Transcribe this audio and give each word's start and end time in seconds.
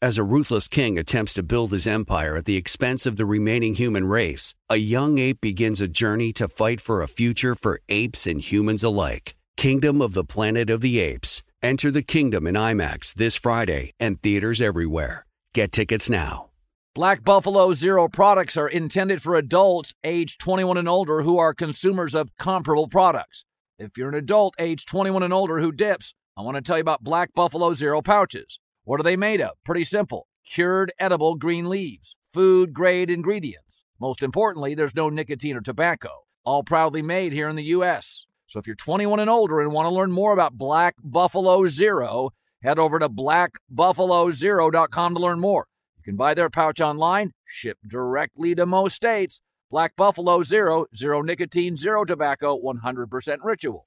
As 0.00 0.16
a 0.16 0.22
ruthless 0.22 0.68
king 0.68 0.96
attempts 0.96 1.34
to 1.34 1.42
build 1.42 1.72
his 1.72 1.84
empire 1.84 2.36
at 2.36 2.44
the 2.44 2.56
expense 2.56 3.04
of 3.04 3.16
the 3.16 3.26
remaining 3.26 3.74
human 3.74 4.06
race, 4.06 4.54
a 4.70 4.76
young 4.76 5.18
ape 5.18 5.40
begins 5.40 5.80
a 5.80 5.88
journey 5.88 6.32
to 6.34 6.46
fight 6.46 6.80
for 6.80 7.02
a 7.02 7.08
future 7.08 7.56
for 7.56 7.80
apes 7.88 8.24
and 8.24 8.40
humans 8.40 8.84
alike. 8.84 9.34
Kingdom 9.56 10.00
of 10.00 10.14
the 10.14 10.22
Planet 10.22 10.70
of 10.70 10.82
the 10.82 11.00
Apes. 11.00 11.42
Enter 11.64 11.90
the 11.90 12.02
kingdom 12.02 12.46
in 12.46 12.54
IMAX 12.54 13.12
this 13.12 13.34
Friday 13.34 13.90
and 13.98 14.22
theaters 14.22 14.62
everywhere. 14.62 15.26
Get 15.52 15.72
tickets 15.72 16.08
now. 16.08 16.50
Black 16.94 17.24
Buffalo 17.24 17.72
Zero 17.72 18.06
products 18.06 18.56
are 18.56 18.68
intended 18.68 19.20
for 19.20 19.34
adults 19.34 19.94
age 20.04 20.38
21 20.38 20.76
and 20.76 20.88
older 20.88 21.22
who 21.22 21.38
are 21.38 21.52
consumers 21.52 22.14
of 22.14 22.30
comparable 22.38 22.86
products. 22.86 23.44
If 23.80 23.98
you're 23.98 24.10
an 24.10 24.14
adult 24.14 24.54
age 24.60 24.86
21 24.86 25.24
and 25.24 25.32
older 25.32 25.58
who 25.58 25.72
dips, 25.72 26.14
I 26.36 26.42
want 26.42 26.54
to 26.54 26.62
tell 26.62 26.76
you 26.76 26.82
about 26.82 27.02
Black 27.02 27.34
Buffalo 27.34 27.74
Zero 27.74 28.00
pouches. 28.00 28.60
What 28.88 28.98
are 29.00 29.04
they 29.04 29.16
made 29.18 29.42
of? 29.42 29.50
Pretty 29.66 29.84
simple 29.84 30.28
cured 30.46 30.94
edible 30.98 31.34
green 31.34 31.68
leaves, 31.68 32.16
food 32.32 32.72
grade 32.72 33.10
ingredients. 33.10 33.84
Most 34.00 34.22
importantly, 34.22 34.74
there's 34.74 34.94
no 34.94 35.10
nicotine 35.10 35.58
or 35.58 35.60
tobacco. 35.60 36.24
All 36.42 36.62
proudly 36.62 37.02
made 37.02 37.34
here 37.34 37.50
in 37.50 37.56
the 37.56 37.64
U.S. 37.64 38.24
So 38.46 38.58
if 38.58 38.66
you're 38.66 38.76
21 38.76 39.20
and 39.20 39.28
older 39.28 39.60
and 39.60 39.72
want 39.72 39.84
to 39.84 39.94
learn 39.94 40.10
more 40.10 40.32
about 40.32 40.56
Black 40.56 40.94
Buffalo 41.04 41.66
Zero, 41.66 42.30
head 42.62 42.78
over 42.78 42.98
to 42.98 43.10
blackbuffalozero.com 43.10 45.14
to 45.14 45.20
learn 45.20 45.38
more. 45.38 45.66
You 45.98 46.04
can 46.04 46.16
buy 46.16 46.32
their 46.32 46.48
pouch 46.48 46.80
online, 46.80 47.32
shipped 47.44 47.86
directly 47.86 48.54
to 48.54 48.64
most 48.64 48.96
states. 48.96 49.42
Black 49.70 49.96
Buffalo 49.96 50.42
Zero, 50.42 50.86
zero 50.96 51.20
nicotine, 51.20 51.76
zero 51.76 52.06
tobacco, 52.06 52.58
100% 52.58 53.36
ritual. 53.42 53.86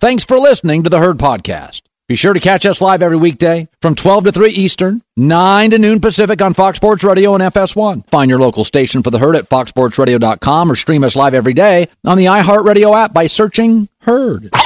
Thanks 0.00 0.24
for 0.24 0.40
listening 0.40 0.82
to 0.82 0.90
the 0.90 0.98
Herd 0.98 1.18
Podcast. 1.18 1.82
Be 2.12 2.16
sure 2.16 2.34
to 2.34 2.40
catch 2.40 2.66
us 2.66 2.82
live 2.82 3.00
every 3.00 3.16
weekday 3.16 3.68
from 3.80 3.94
12 3.94 4.24
to 4.24 4.32
3 4.32 4.50
Eastern, 4.50 5.02
9 5.16 5.70
to 5.70 5.78
noon 5.78 5.98
Pacific 5.98 6.42
on 6.42 6.52
Fox 6.52 6.76
Sports 6.76 7.02
Radio 7.02 7.32
and 7.34 7.42
FS1. 7.42 8.06
Find 8.10 8.28
your 8.28 8.38
local 8.38 8.66
station 8.66 9.02
for 9.02 9.08
the 9.08 9.18
herd 9.18 9.34
at 9.34 9.48
foxsportsradio.com 9.48 10.70
or 10.70 10.76
stream 10.76 11.04
us 11.04 11.16
live 11.16 11.32
every 11.32 11.54
day 11.54 11.88
on 12.04 12.18
the 12.18 12.26
iHeartRadio 12.26 12.94
app 12.94 13.14
by 13.14 13.26
searching 13.28 13.88
Herd. 14.00 14.50
Now 14.52 14.60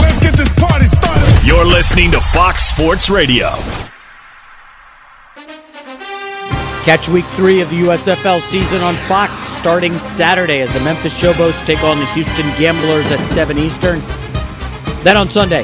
let's 0.00 0.18
get 0.18 0.32
this 0.32 0.48
party 0.58 0.86
started. 0.86 1.46
You're 1.46 1.66
listening 1.66 2.10
to 2.12 2.20
Fox 2.22 2.64
Sports 2.64 3.10
Radio. 3.10 3.50
Catch 6.84 7.10
week 7.10 7.26
three 7.34 7.60
of 7.60 7.68
the 7.68 7.80
USFL 7.82 8.40
season 8.40 8.80
on 8.80 8.94
Fox 8.94 9.40
starting 9.40 9.98
Saturday 9.98 10.62
as 10.62 10.72
the 10.72 10.80
Memphis 10.80 11.22
Showboats 11.22 11.66
take 11.66 11.84
on 11.84 11.98
the 11.98 12.06
Houston 12.06 12.46
Gamblers 12.58 13.12
at 13.12 13.20
7 13.26 13.58
Eastern. 13.58 14.00
Then 15.06 15.16
on 15.16 15.30
Sunday, 15.30 15.62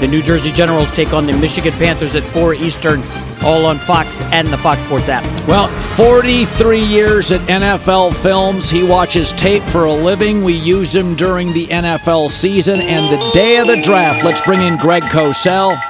the 0.00 0.08
New 0.08 0.20
Jersey 0.20 0.50
Generals 0.50 0.90
take 0.90 1.12
on 1.12 1.24
the 1.24 1.32
Michigan 1.34 1.72
Panthers 1.74 2.16
at 2.16 2.24
4 2.24 2.54
Eastern, 2.54 3.00
all 3.44 3.64
on 3.64 3.78
Fox 3.78 4.20
and 4.32 4.48
the 4.48 4.56
Fox 4.56 4.80
Sports 4.80 5.08
app. 5.08 5.22
Well, 5.46 5.68
43 5.94 6.80
years 6.80 7.30
at 7.30 7.38
NFL 7.42 8.12
Films. 8.14 8.68
He 8.68 8.82
watches 8.82 9.30
tape 9.34 9.62
for 9.62 9.84
a 9.84 9.92
living. 9.92 10.42
We 10.42 10.54
use 10.54 10.92
him 10.92 11.14
during 11.14 11.52
the 11.52 11.68
NFL 11.68 12.30
season 12.30 12.80
and 12.80 13.16
the 13.16 13.30
day 13.30 13.58
of 13.58 13.68
the 13.68 13.80
draft. 13.80 14.24
Let's 14.24 14.42
bring 14.42 14.60
in 14.60 14.76
Greg 14.76 15.04
Cosell. 15.04 15.80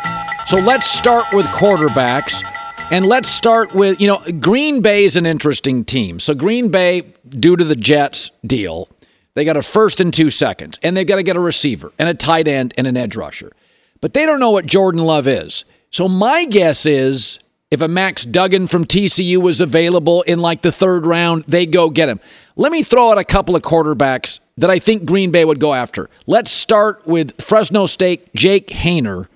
So 0.47 0.59
let's 0.59 0.85
start 0.85 1.33
with 1.33 1.47
quarterbacks. 1.47 2.45
And 2.91 3.07
let's 3.07 3.31
start 3.31 3.75
with, 3.75 3.99
you 3.99 4.09
know, 4.09 4.23
Green 4.41 4.83
Bay 4.83 5.05
is 5.05 5.17
an 5.17 5.25
interesting 5.25 5.87
team. 5.87 6.21
So 6.21 6.35
Green 6.35 6.69
Bay, 6.69 7.15
due 7.27 7.57
to 7.57 7.65
the 7.65 7.77
Jets 7.77 8.31
deal, 8.47 8.91
they 9.35 9.45
got 9.45 9.57
a 9.57 9.63
first 9.63 10.01
and 10.01 10.13
two 10.13 10.31
seconds, 10.31 10.79
and 10.83 10.97
they've 10.97 11.07
got 11.07 11.17
to 11.17 11.23
get 11.23 11.37
a 11.37 11.41
receiver 11.41 11.93
and 11.99 12.09
a 12.09 12.15
tight 12.15 12.49
end 12.49 12.75
and 12.77 12.87
an 12.87 12.97
edge 12.97 13.17
rusher. 13.17 13.53
But 14.01 14.15
they 14.15 14.27
don't 14.27 14.41
know 14.41 14.51
what 14.51 14.67
Jordan 14.67 15.03
Love 15.03 15.27
is. 15.29 15.65
So 15.91 16.09
my 16.09 16.45
guess 16.45 16.87
is 16.87 17.39
if 17.71 17.81
a 17.81 17.89
Max 17.89 18.25
Duggan 18.25 18.67
from 18.67 18.85
TCU 18.85 19.39
was 19.39 19.61
available 19.61 20.23
in 20.23 20.41
like 20.41 20.63
the 20.63 20.73
third 20.73 21.07
round, 21.07 21.45
they 21.45 21.67
go 21.67 21.91
get 21.91 22.09
him. 22.09 22.21
Let 22.57 22.73
me 22.73 22.83
throw 22.83 23.11
out 23.11 23.19
a 23.19 23.25
couple 23.25 23.55
of 23.55 23.63
quarterbacks 23.63 24.41
that 24.57 24.71
I 24.71 24.79
think 24.79 25.05
Green 25.05 25.31
Bay 25.31 25.45
would 25.45 25.61
go 25.61 25.73
after. 25.73 26.11
Let's 26.27 26.51
start 26.51 27.07
with 27.07 27.41
Fresno 27.41 27.87
State 27.87 28.35
Jake 28.35 28.69
Haener. 28.69 29.29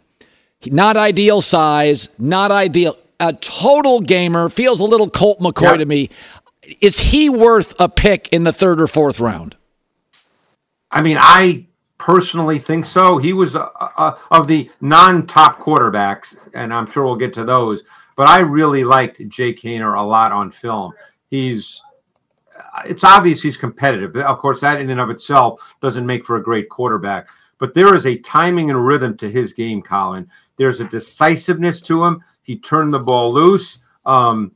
Not 0.67 0.97
ideal 0.97 1.41
size, 1.43 2.09
not 2.19 2.51
ideal. 2.51 2.97
A 3.21 3.33
total 3.33 4.01
gamer, 4.01 4.49
feels 4.49 4.81
a 4.81 4.85
little 4.85 5.09
Colt 5.09 5.39
McCoy 5.39 5.79
to 5.79 5.87
me. 5.87 6.11
Is 6.81 6.99
he 6.99 7.29
worth 7.29 7.75
a 7.79 7.89
pick 7.89 8.29
in 8.33 8.45
the 8.45 8.53
third 8.53 8.81
or 8.81 8.87
fourth 8.87 9.21
round? 9.21 9.57
I 10.95 11.03
mean, 11.03 11.19
I 11.21 11.67
personally 11.99 12.61
think 12.61 12.85
so. 12.85 13.19
He 13.19 13.33
was 13.33 13.57
uh, 13.57 13.69
uh, 13.81 14.17
of 14.31 14.47
the 14.47 14.71
non-top 14.81 15.59
quarterbacks, 15.59 16.37
and 16.55 16.73
I'm 16.73 16.89
sure 16.89 17.05
we'll 17.05 17.17
get 17.17 17.35
to 17.35 17.45
those. 17.45 17.83
But 18.17 18.29
I 18.29 18.39
really 18.39 18.85
liked 18.85 19.29
Jake 19.29 19.61
Haener 19.61 19.99
a 19.99 20.03
lot 20.03 20.31
on 20.31 20.53
film. 20.53 20.93
He's 21.29 21.83
uh, 22.57 22.83
it's 22.87 23.03
obvious 23.03 23.43
he's 23.43 23.57
competitive. 23.57 24.17
Of 24.17 24.39
course, 24.39 24.61
that 24.61 24.81
in 24.81 24.89
and 24.89 25.01
of 25.01 25.11
itself 25.11 25.75
doesn't 25.83 26.07
make 26.07 26.25
for 26.25 26.37
a 26.37 26.43
great 26.43 26.69
quarterback. 26.69 27.29
But 27.59 27.75
there 27.75 27.95
is 27.97 28.07
a 28.07 28.19
timing 28.19 28.71
and 28.71 28.87
rhythm 28.87 29.17
to 29.17 29.29
his 29.29 29.53
game, 29.53 29.83
Colin. 29.83 30.31
There's 30.57 30.81
a 30.81 30.85
decisiveness 30.85 31.83
to 31.83 32.05
him. 32.05 32.23
He 32.43 32.57
turned 32.57 32.95
the 32.95 33.01
ball 33.01 33.33
loose. 33.33 33.81
Um, 34.07 34.53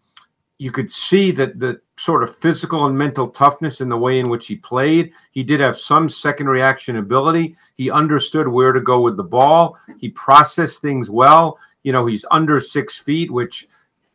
you 0.59 0.73
could 0.73 0.91
see 0.91 1.31
that 1.31 1.59
the 1.59 1.81
sort 1.97 2.23
of 2.23 2.35
physical 2.35 2.87
and 2.87 2.97
mental 2.97 3.29
toughness 3.29 3.81
in 3.81 3.89
the 3.89 3.97
way 3.97 4.19
in 4.19 4.29
which 4.29 4.47
he 4.47 4.57
played. 4.57 5.13
He 5.31 5.43
did 5.43 5.61
have 5.61 5.79
some 5.79 6.09
second 6.09 6.49
reaction 6.49 6.97
ability. 6.97 7.57
He 7.75 7.91
understood 7.91 8.49
where 8.49 8.73
to 8.73 8.81
go 8.81 9.01
with 9.01 9.17
the 9.17 9.25
ball. 9.25 9.77
He 9.99 10.11
processed 10.11 10.83
things 10.83 11.11
well. 11.11 11.59
You 11.83 11.93
know, 11.93 12.07
he's 12.07 12.25
under 12.31 12.61
six 12.61 12.99
feet, 12.99 13.31
which, 13.31 13.69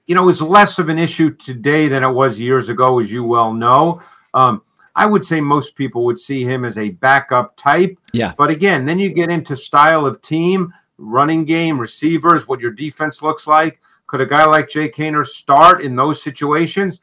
you 0.05 0.15
know, 0.15 0.29
is 0.29 0.41
less 0.41 0.79
of 0.79 0.89
an 0.89 0.99
issue 0.99 1.33
today 1.35 1.87
than 1.87 2.03
it 2.03 2.11
was 2.11 2.39
years 2.39 2.69
ago, 2.69 2.99
as 2.99 3.11
you 3.11 3.23
well 3.23 3.53
know. 3.53 4.01
Um, 4.33 4.61
I 4.95 5.05
would 5.05 5.23
say 5.23 5.41
most 5.41 5.75
people 5.75 6.05
would 6.05 6.19
see 6.19 6.43
him 6.43 6.65
as 6.65 6.77
a 6.77 6.89
backup 6.89 7.55
type. 7.57 7.97
Yeah. 8.13 8.33
But 8.37 8.49
again, 8.49 8.85
then 8.85 8.99
you 8.99 9.09
get 9.09 9.29
into 9.29 9.55
style 9.55 10.05
of 10.05 10.21
team, 10.21 10.73
running 10.97 11.45
game, 11.45 11.79
receivers, 11.79 12.47
what 12.47 12.59
your 12.59 12.71
defense 12.71 13.21
looks 13.21 13.47
like. 13.47 13.81
Could 14.13 14.21
a 14.21 14.27
guy 14.27 14.45
like 14.45 14.69
Jay 14.69 14.89
Haener 14.89 15.25
start 15.25 15.81
in 15.81 15.95
those 15.95 16.21
situations? 16.21 16.99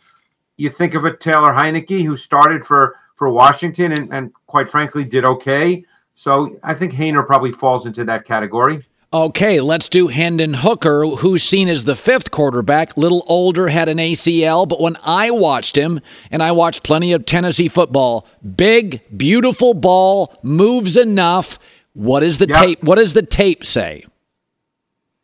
You 0.56 0.70
think 0.70 0.94
of 0.94 1.04
a 1.04 1.16
Taylor 1.16 1.50
Heinicke 1.50 2.04
who 2.04 2.16
started 2.16 2.64
for 2.64 2.94
for 3.16 3.28
Washington 3.28 3.90
and, 3.90 4.14
and 4.14 4.32
quite 4.46 4.68
frankly 4.68 5.02
did 5.04 5.24
okay. 5.24 5.84
So 6.14 6.56
I 6.62 6.72
think 6.72 6.92
Haener 6.92 7.26
probably 7.26 7.50
falls 7.50 7.84
into 7.84 8.04
that 8.04 8.24
category. 8.24 8.86
Okay, 9.12 9.60
let's 9.60 9.88
do 9.88 10.06
Hendon 10.06 10.54
Hooker, 10.54 11.04
who's 11.04 11.42
seen 11.42 11.68
as 11.68 11.82
the 11.82 11.96
fifth 11.96 12.30
quarterback, 12.30 12.96
little 12.96 13.24
older, 13.26 13.66
had 13.66 13.88
an 13.88 13.98
ACL, 13.98 14.68
but 14.68 14.80
when 14.80 14.96
I 15.02 15.32
watched 15.32 15.76
him, 15.76 16.00
and 16.30 16.44
I 16.44 16.52
watched 16.52 16.84
plenty 16.84 17.12
of 17.12 17.26
Tennessee 17.26 17.66
football, 17.66 18.24
big, 18.56 19.00
beautiful 19.16 19.74
ball, 19.74 20.38
moves 20.44 20.96
enough. 20.96 21.58
What 21.92 22.22
is 22.22 22.38
the 22.38 22.46
Yep. 22.46 22.56
tape? 22.56 22.84
What 22.84 22.98
does 22.98 23.14
the 23.14 23.22
tape 23.22 23.66
say? 23.66 24.04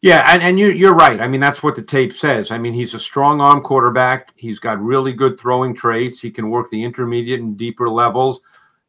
Yeah, 0.03 0.25
and, 0.27 0.43
and 0.43 0.59
you, 0.59 0.69
you're 0.69 0.95
right. 0.95 1.21
I 1.21 1.27
mean, 1.27 1.41
that's 1.41 1.63
what 1.63 1.75
the 1.75 1.83
tape 1.83 2.13
says. 2.13 2.51
I 2.51 2.59
mean, 2.59 2.75
he's 2.75 2.95
a 2.95 2.99
strong 2.99 3.41
arm 3.41 3.63
quarterback. 3.63 4.33
He's 4.37 4.59
got 4.59 4.81
really 4.81 5.13
good 5.13 5.41
throwing 5.41 5.75
traits. 5.75 6.21
He 6.21 6.31
can 6.31 6.51
work 6.51 6.69
the 6.71 6.85
intermediate 6.85 7.41
and 7.41 7.57
deeper 7.57 7.89
levels. 7.89 8.41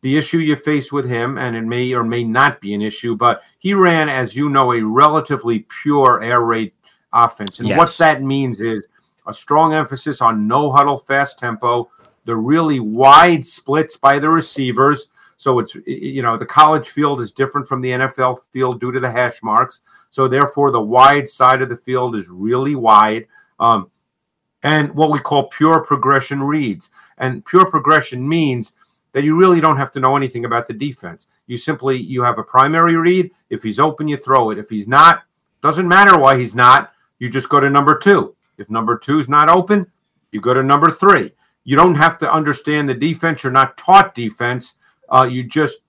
The 0.02 0.18
issue 0.18 0.38
you 0.38 0.56
face 0.56 0.92
with 0.92 1.08
him, 1.08 1.38
and 1.38 1.56
it 1.56 1.64
may 1.64 1.94
or 1.94 2.04
may 2.04 2.24
not 2.24 2.62
be 2.62 2.74
an 2.74 2.82
issue, 2.82 3.16
but 3.16 3.42
he 3.58 3.74
ran, 3.74 4.10
as 4.10 4.36
you 4.36 4.48
know, 4.50 4.74
a 4.74 4.82
relatively 4.82 5.66
pure 5.82 6.22
air 6.22 6.42
raid 6.42 6.74
offense. 7.14 7.60
And 7.60 7.70
what 7.78 7.96
that 7.98 8.22
means 8.22 8.62
is 8.62 8.88
a 9.26 9.34
strong 9.34 9.74
emphasis 9.74 10.22
on 10.22 10.48
no 10.48 10.72
huddle, 10.72 10.98
fast 10.98 11.40
tempo, 11.40 11.90
the 12.26 12.36
really 12.36 12.80
wide 12.80 13.46
splits 13.46 13.98
by 13.98 14.20
the 14.20 14.30
receivers. 14.30 15.08
So 15.38 15.60
it's 15.60 15.76
you 15.86 16.22
know 16.22 16.36
the 16.36 16.46
college 16.46 16.90
field 16.90 17.22
is 17.22 17.32
different 17.32 17.68
from 17.68 17.82
the 17.82 17.92
NFL 17.92 18.40
field 18.52 18.82
due 18.82 18.92
to 18.92 19.00
the 19.00 19.10
hash 19.10 19.42
marks. 19.44 19.82
So 20.10 20.28
therefore, 20.28 20.72
the 20.72 20.82
wide 20.82 21.30
side 21.30 21.62
of 21.62 21.70
the 21.70 21.78
field 21.78 22.16
is 22.16 22.30
really 22.30 22.76
wide, 22.76 23.28
um, 23.60 23.90
and 24.64 24.94
what 24.96 25.12
we 25.12 25.20
call 25.20 25.48
pure 25.50 25.80
progression 25.82 26.42
reads. 26.42 26.90
And 27.20 27.46
pure 27.46 27.70
progression 27.70 28.28
means 28.28 28.74
that 29.14 29.24
you 29.24 29.36
really 29.36 29.62
don't 29.62 29.78
have 29.78 29.92
to 29.92 30.00
know 30.00 30.16
anything 30.16 30.46
about 30.46 30.68
the 30.68 30.74
defense. 30.74 31.28
You 31.48 31.58
simply 31.58 31.98
you 31.98 32.24
have 32.24 32.40
a 32.40 32.44
primary 32.44 32.96
read. 32.96 33.32
If 33.50 33.64
he's 33.64 33.80
open, 33.80 34.08
you 34.08 34.18
throw 34.18 34.50
it. 34.52 34.58
If 34.58 34.70
he's 34.70 34.88
not, 34.88 35.24
doesn't 35.62 35.88
matter 35.88 36.18
why 36.18 36.38
he's 36.38 36.56
not. 36.56 36.92
You 37.20 37.30
just 37.30 37.50
go 37.50 37.60
to 37.60 37.70
number 37.70 37.98
two. 37.98 38.36
If 38.58 38.70
number 38.70 38.98
two 38.98 39.20
is 39.20 39.28
not 39.28 39.50
open, 39.50 39.88
you 40.32 40.42
go 40.42 40.54
to 40.54 40.64
number 40.64 40.92
three. 40.92 41.32
you 41.64 41.76
don't 41.76 41.96
have 41.96 42.18
to 42.18 42.32
understand 42.32 42.88
the 42.88 42.94
defense. 42.94 43.44
You're 43.44 43.52
not 43.52 43.78
taught 43.78 44.16
defense. 44.16 44.76
Uh, 45.10 45.28
you 45.30 45.44
just 45.44 45.80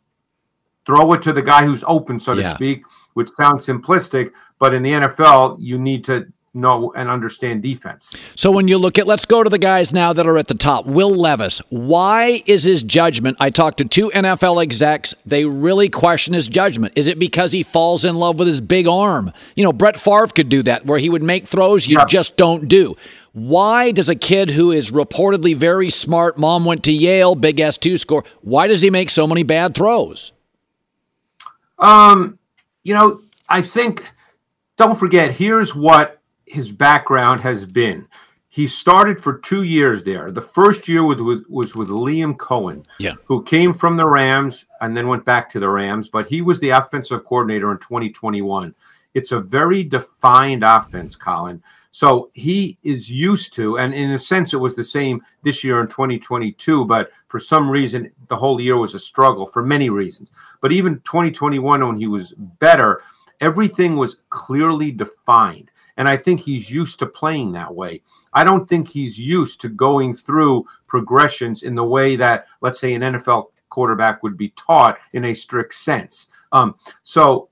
throw 0.87 1.13
it 1.13 1.23
to 1.23 1.33
the 1.33 1.43
guy 1.43 1.65
who's 1.65 1.85
open, 1.87 2.19
so 2.19 2.35
to 2.35 2.43
speak, 2.55 2.83
which 3.15 3.29
sounds 3.31 3.67
simplistic. 3.67 4.31
But 4.59 4.75
in 4.75 4.83
the 4.83 4.93
NFL, 4.93 5.57
you 5.61 5.79
need 5.79 6.05
to 6.05 6.27
know 6.55 6.93
and 6.97 7.09
understand 7.11 7.63
defense. 7.63 8.17
So 8.35 8.51
when 8.51 8.69
you 8.69 8.79
look 8.79 8.99
at, 8.99 9.07
let's 9.07 9.27
go 9.27 9.45
to 9.45 9.51
the 9.51 9.59
guys 9.59 9.93
now 9.93 10.13
that 10.15 10.27
are 10.27 10.39
at 10.39 10.49
the 10.49 10.55
top. 10.55 10.87
Will 10.87 11.11
Levis, 11.11 11.61
why 11.69 12.43
is 12.47 12.65
his 12.65 12.83
judgment? 12.83 13.37
I 13.39 13.51
talked 13.51 13.79
to 13.79 13.85
two 13.85 14.11
NFL 14.11 14.63
execs. 14.63 15.15
They 15.27 15.45
really 15.45 15.89
question 15.89 16.35
his 16.35 16.49
judgment. 16.49 16.95
Is 16.97 17.07
it 17.07 17.19
because 17.19 17.53
he 17.53 17.63
falls 17.63 18.05
in 18.05 18.17
love 18.17 18.39
with 18.39 18.49
his 18.49 18.61
big 18.61 18.89
arm? 18.89 19.31
You 19.57 19.65
know, 19.65 19.73
Brett 19.73 19.99
Favre 19.99 20.27
could 20.29 20.49
do 20.49 20.63
that, 20.63 20.87
where 20.87 20.99
he 20.99 21.11
would 21.11 21.23
make 21.23 21.47
throws 21.47 21.87
you 21.87 21.99
Yeah. 21.99 22.07
just 22.07 22.37
don't 22.37 22.67
do. 22.67 22.97
Why 23.39 23.93
does 23.93 24.09
a 24.09 24.17
kid 24.17 24.51
who 24.51 24.73
is 24.73 24.91
reportedly 24.91 25.55
very 25.55 25.91
smart, 25.91 26.39
mom 26.39 26.65
went 26.65 26.83
to 26.85 26.93
Yale, 26.93 27.37
big 27.37 27.59
S2 27.59 27.99
score, 27.99 28.25
why 28.41 28.67
does 28.67 28.81
he 28.81 28.91
make 28.91 29.11
so 29.11 29.29
many 29.29 29.45
bad 29.45 29.75
throws? 29.77 30.33
Um, 31.79 32.39
you 32.83 32.95
know, 32.95 33.23
I 33.49 33.63
think 33.63 34.05
don't 34.77 34.99
forget, 34.99 35.33
here's 35.33 35.75
what 35.75 36.21
his 36.47 36.73
background 36.73 37.41
has 37.43 37.65
been. 37.65 38.09
He 38.49 38.67
started 38.67 39.21
for 39.21 39.39
two 39.39 39.63
years 39.63 40.03
there. 40.03 40.33
The 40.33 40.43
first 40.43 40.89
year 40.89 41.05
with, 41.05 41.21
with, 41.21 41.45
was 41.49 41.77
with 41.77 41.89
Liam 41.91 42.37
Coen, 42.37 42.85
Yeah. 42.99 43.15
who 43.25 43.45
came 43.45 43.73
from 43.73 43.97
the 43.97 44.07
Rams 44.07 44.65
and 44.81 44.97
then 44.97 45.07
went 45.07 45.25
back 45.25 45.49
to 45.51 45.61
the 45.61 45.69
Rams, 45.69 46.09
but 46.09 46.27
he 46.27 46.43
was 46.43 46.59
the 46.59 46.71
offensive 46.71 47.23
coordinator 47.25 47.71
in 47.71 47.79
2021. 47.79 48.75
It's 49.15 49.31
a 49.31 49.39
very 49.41 49.85
defined 49.85 50.65
offense, 50.65 51.15
Colin. 51.15 51.63
So 51.99 52.31
he 52.33 52.79
is 52.85 53.11
used 53.11 53.55
to, 53.55 53.77
and 53.77 53.93
in 53.93 54.13
a 54.13 54.21
sense, 54.21 54.55
it 54.55 54.59
was 54.59 54.77
the 54.77 54.85
same 54.85 55.21
this 55.43 55.65
year 55.65 55.81
in 55.81 55.89
2022, 55.89 56.85
but 56.85 57.11
for 57.27 57.41
some 57.41 57.69
reason, 57.69 58.13
the 58.29 58.37
whole 58.37 58.61
year 58.61 58.77
was 58.77 58.95
a 58.95 59.01
struggle 59.01 59.49
for 59.49 59.65
many 59.65 59.91
reasons. 59.91 60.31
But 60.61 60.71
even 60.71 61.01
2021, 61.01 61.85
when 61.85 61.97
he 61.97 62.07
was 62.07 62.35
better, 62.61 63.03
everything 63.41 63.97
was 63.97 64.19
clearly 64.31 64.93
defined. 64.93 65.73
And 65.97 66.09
I 66.09 66.17
think 66.17 66.39
he's 66.39 66.71
used 66.71 67.01
to 67.01 67.07
playing 67.07 67.51
that 67.55 67.75
way. 67.75 68.03
I 68.33 68.45
don't 68.45 68.69
think 68.69 68.87
he's 68.87 69.19
used 69.19 69.61
to 69.63 69.69
going 69.69 70.15
through 70.15 70.67
progressions 70.87 71.65
in 71.65 71.75
the 71.75 71.83
way 71.83 72.15
that, 72.15 72.47
let's 72.61 72.79
say, 72.79 72.95
an 72.95 73.03
NFL 73.03 73.47
quarterback 73.71 74.23
would 74.23 74.37
be 74.37 74.51
taught 74.51 75.01
in 75.15 75.25
a 75.25 75.35
strict 75.35 75.75
sense. 75.75 76.29
Um, 76.53 76.77
so 77.03 77.49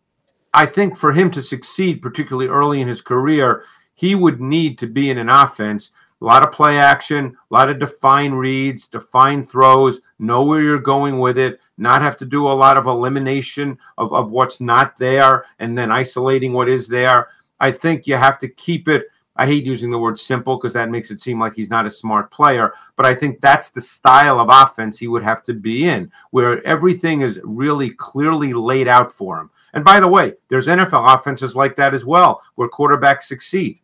I 0.57 0.65
think 0.65 0.97
for 0.97 1.13
him 1.13 1.31
to 1.33 1.43
succeed, 1.43 2.01
particularly 2.01 2.49
early 2.49 2.81
in 2.81 2.89
his 2.89 3.03
career, 3.03 3.65
he 3.97 4.15
would 4.15 4.41
need 4.41 4.79
to 4.79 4.87
be 4.87 5.11
in 5.11 5.19
an 5.19 5.29
offense, 5.29 5.91
a 6.21 6.25
lot 6.25 6.43
of 6.43 6.53
play 6.53 6.79
action, 6.79 7.37
a 7.51 7.55
lot 7.55 7.69
of 7.69 7.79
defined 7.79 8.39
reads, 8.39 8.87
defined 8.87 9.49
throws, 9.49 10.01
know 10.19 10.45
where 10.45 10.61
you're 10.61 10.79
going 10.79 11.19
with 11.19 11.39
it, 11.39 11.61
not 11.79 12.03
have 12.03 12.17
to 12.19 12.25
do 12.25 12.47
a 12.47 12.49
lot 12.49 12.77
of 12.77 12.87
elimination 12.87 13.79
of, 13.99 14.13
of 14.13 14.31
what's 14.31 14.61
not 14.61 14.97
there 14.99 15.45
and 15.59 15.77
then 15.77 15.91
isolating 15.91 16.53
what 16.53 16.69
is 16.69 16.89
there. 16.89 17.29
I 17.59 17.73
think 17.73 18.07
you 18.07 18.17
have 18.17 18.39
to 18.41 18.49
keep 18.49 18.87
it. 18.87 19.07
I 19.39 19.47
hate 19.47 19.65
using 19.65 19.91
the 19.91 19.99
word 19.99 20.19
simple 20.19 20.57
because 20.57 20.73
that 20.73 20.91
makes 20.91 21.11
it 21.11 21.21
seem 21.21 21.39
like 21.39 21.55
he's 21.55 21.69
not 21.69 21.85
a 21.85 21.91
smart 21.91 22.31
player, 22.31 22.73
but 22.97 23.05
I 23.05 23.15
think 23.15 23.41
that's 23.41 23.69
the 23.69 23.83
style 23.83 24.41
of 24.41 24.49
offense 24.51 24.99
he 24.99 25.09
would 25.09 25.23
have 25.23 25.43
to 25.45 25.55
be 25.55 25.89
in, 25.89 26.11
where 26.31 26.67
everything 26.67 27.21
is 27.21 27.41
really 27.45 27.91
clearly 27.91 28.55
laid 28.55 28.89
out 28.89 29.13
for 29.13 29.39
him. 29.39 29.51
And 29.75 29.85
by 29.85 30.01
the 30.01 30.09
way, 30.09 30.33
there's 30.49 30.69
NFL 30.69 31.15
offenses 31.15 31.55
like 31.55 31.77
that 31.77 31.93
as 31.93 32.07
well, 32.07 32.43
where 32.55 32.69
quarterbacks 32.69 33.25
succeed. 33.25 33.81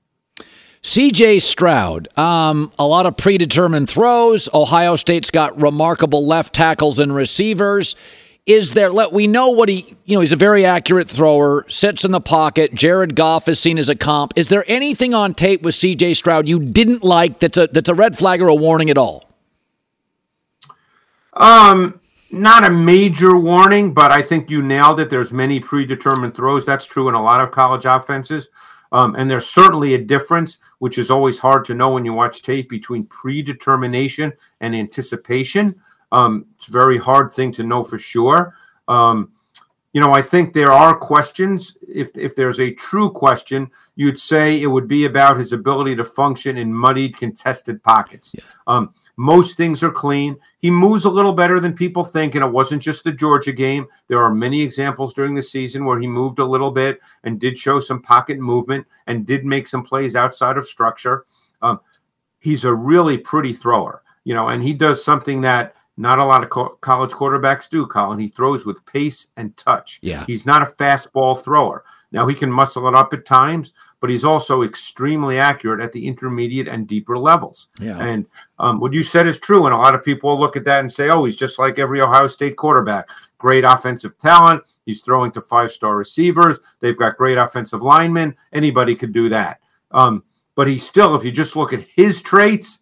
CJ 0.82 1.42
Stroud, 1.42 2.08
um, 2.18 2.72
a 2.76 2.84
lot 2.84 3.06
of 3.06 3.16
predetermined 3.16 3.88
throws. 3.88 4.48
Ohio 4.52 4.96
State's 4.96 5.30
got 5.30 5.60
remarkable 5.60 6.26
left 6.26 6.52
tackles 6.52 6.98
and 6.98 7.14
receivers. 7.14 7.94
Is 8.46 8.74
there, 8.74 8.90
let 8.90 9.12
we 9.12 9.28
know 9.28 9.50
what 9.50 9.68
he, 9.68 9.96
you 10.04 10.16
know, 10.16 10.20
he's 10.20 10.32
a 10.32 10.36
very 10.36 10.64
accurate 10.64 11.08
thrower, 11.08 11.64
sits 11.68 12.04
in 12.04 12.10
the 12.10 12.20
pocket. 12.20 12.74
Jared 12.74 13.14
Goff 13.14 13.48
is 13.48 13.60
seen 13.60 13.78
as 13.78 13.88
a 13.88 13.94
comp. 13.94 14.32
Is 14.34 14.48
there 14.48 14.64
anything 14.66 15.14
on 15.14 15.34
tape 15.34 15.62
with 15.62 15.76
CJ 15.76 16.16
Stroud 16.16 16.48
you 16.48 16.58
didn't 16.58 17.04
like 17.04 17.38
that's 17.38 17.56
a, 17.56 17.68
that's 17.68 17.88
a 17.88 17.94
red 17.94 18.18
flag 18.18 18.42
or 18.42 18.48
a 18.48 18.54
warning 18.54 18.90
at 18.90 18.98
all? 18.98 19.30
Um, 21.34 22.00
not 22.32 22.64
a 22.64 22.70
major 22.70 23.36
warning, 23.36 23.94
but 23.94 24.10
I 24.10 24.20
think 24.20 24.50
you 24.50 24.60
nailed 24.60 24.98
it. 24.98 25.10
There's 25.10 25.32
many 25.32 25.60
predetermined 25.60 26.34
throws. 26.34 26.66
That's 26.66 26.84
true 26.84 27.08
in 27.08 27.14
a 27.14 27.22
lot 27.22 27.40
of 27.40 27.52
college 27.52 27.84
offenses. 27.84 28.48
Um, 28.92 29.16
and 29.16 29.30
there's 29.30 29.46
certainly 29.46 29.94
a 29.94 29.98
difference, 29.98 30.58
which 30.78 30.98
is 30.98 31.10
always 31.10 31.38
hard 31.38 31.64
to 31.64 31.74
know 31.74 31.90
when 31.90 32.04
you 32.04 32.12
watch 32.12 32.42
tape 32.42 32.68
between 32.68 33.06
predetermination 33.06 34.32
and 34.60 34.76
anticipation. 34.76 35.74
Um, 36.12 36.46
it's 36.56 36.68
a 36.68 36.72
very 36.72 36.98
hard 36.98 37.32
thing 37.32 37.52
to 37.54 37.62
know 37.62 37.82
for 37.82 37.98
sure. 37.98 38.54
Um, 38.88 39.30
you 39.92 40.00
know, 40.00 40.12
I 40.12 40.22
think 40.22 40.52
there 40.52 40.72
are 40.72 40.96
questions. 40.96 41.76
If 41.82 42.16
if 42.16 42.34
there's 42.34 42.60
a 42.60 42.72
true 42.72 43.10
question, 43.10 43.70
you'd 43.94 44.18
say 44.18 44.60
it 44.60 44.66
would 44.66 44.88
be 44.88 45.04
about 45.04 45.38
his 45.38 45.52
ability 45.52 45.96
to 45.96 46.04
function 46.04 46.56
in 46.56 46.72
muddied, 46.72 47.16
contested 47.16 47.82
pockets. 47.82 48.34
Um, 48.66 48.94
most 49.16 49.58
things 49.58 49.82
are 49.82 49.90
clean. 49.90 50.36
He 50.58 50.70
moves 50.70 51.04
a 51.04 51.10
little 51.10 51.34
better 51.34 51.60
than 51.60 51.74
people 51.74 52.04
think, 52.04 52.34
and 52.34 52.42
it 52.42 52.50
wasn't 52.50 52.80
just 52.80 53.04
the 53.04 53.12
Georgia 53.12 53.52
game. 53.52 53.86
There 54.08 54.22
are 54.22 54.32
many 54.32 54.62
examples 54.62 55.12
during 55.12 55.34
the 55.34 55.42
season 55.42 55.84
where 55.84 56.00
he 56.00 56.06
moved 56.06 56.38
a 56.38 56.44
little 56.44 56.70
bit 56.70 56.98
and 57.24 57.38
did 57.38 57.58
show 57.58 57.78
some 57.78 58.00
pocket 58.00 58.38
movement 58.38 58.86
and 59.06 59.26
did 59.26 59.44
make 59.44 59.66
some 59.66 59.82
plays 59.82 60.16
outside 60.16 60.56
of 60.56 60.66
structure. 60.66 61.24
Um, 61.60 61.80
he's 62.40 62.64
a 62.64 62.72
really 62.72 63.18
pretty 63.18 63.52
thrower, 63.52 64.02
you 64.24 64.34
know, 64.34 64.48
and 64.48 64.62
he 64.62 64.72
does 64.72 65.04
something 65.04 65.42
that 65.42 65.74
not 65.96 66.18
a 66.18 66.24
lot 66.24 66.42
of 66.42 66.50
co- 66.50 66.78
college 66.80 67.10
quarterbacks 67.10 67.68
do, 67.68 67.86
Colin. 67.86 68.18
He 68.18 68.28
throws 68.28 68.64
with 68.64 68.84
pace 68.86 69.26
and 69.36 69.56
touch. 69.56 69.98
Yeah. 70.02 70.24
He's 70.26 70.46
not 70.46 70.62
a 70.62 70.66
fastball 70.66 71.42
thrower. 71.42 71.84
Now, 72.12 72.26
he 72.26 72.34
can 72.34 72.50
muscle 72.50 72.88
it 72.88 72.94
up 72.94 73.12
at 73.12 73.24
times, 73.24 73.72
but 74.00 74.10
he's 74.10 74.24
also 74.24 74.62
extremely 74.62 75.38
accurate 75.38 75.80
at 75.80 75.92
the 75.92 76.06
intermediate 76.06 76.68
and 76.68 76.86
deeper 76.86 77.18
levels. 77.18 77.68
Yeah. 77.78 77.98
And 77.98 78.26
um, 78.58 78.80
what 78.80 78.92
you 78.92 79.02
said 79.02 79.26
is 79.26 79.38
true. 79.38 79.64
And 79.64 79.74
a 79.74 79.78
lot 79.78 79.94
of 79.94 80.04
people 80.04 80.30
will 80.30 80.40
look 80.40 80.56
at 80.56 80.64
that 80.66 80.80
and 80.80 80.92
say, 80.92 81.08
oh, 81.08 81.24
he's 81.24 81.36
just 81.36 81.58
like 81.58 81.78
every 81.78 82.00
Ohio 82.00 82.26
State 82.26 82.56
quarterback. 82.56 83.08
Great 83.38 83.64
offensive 83.64 84.18
talent. 84.18 84.62
He's 84.84 85.02
throwing 85.02 85.32
to 85.32 85.40
five 85.40 85.72
star 85.72 85.96
receivers. 85.96 86.58
They've 86.80 86.98
got 86.98 87.16
great 87.16 87.38
offensive 87.38 87.82
linemen. 87.82 88.36
Anybody 88.52 88.94
could 88.94 89.12
do 89.12 89.28
that. 89.30 89.60
Um, 89.90 90.24
but 90.54 90.68
he 90.68 90.78
still, 90.78 91.14
if 91.14 91.24
you 91.24 91.32
just 91.32 91.56
look 91.56 91.72
at 91.72 91.86
his 91.94 92.20
traits, 92.20 92.80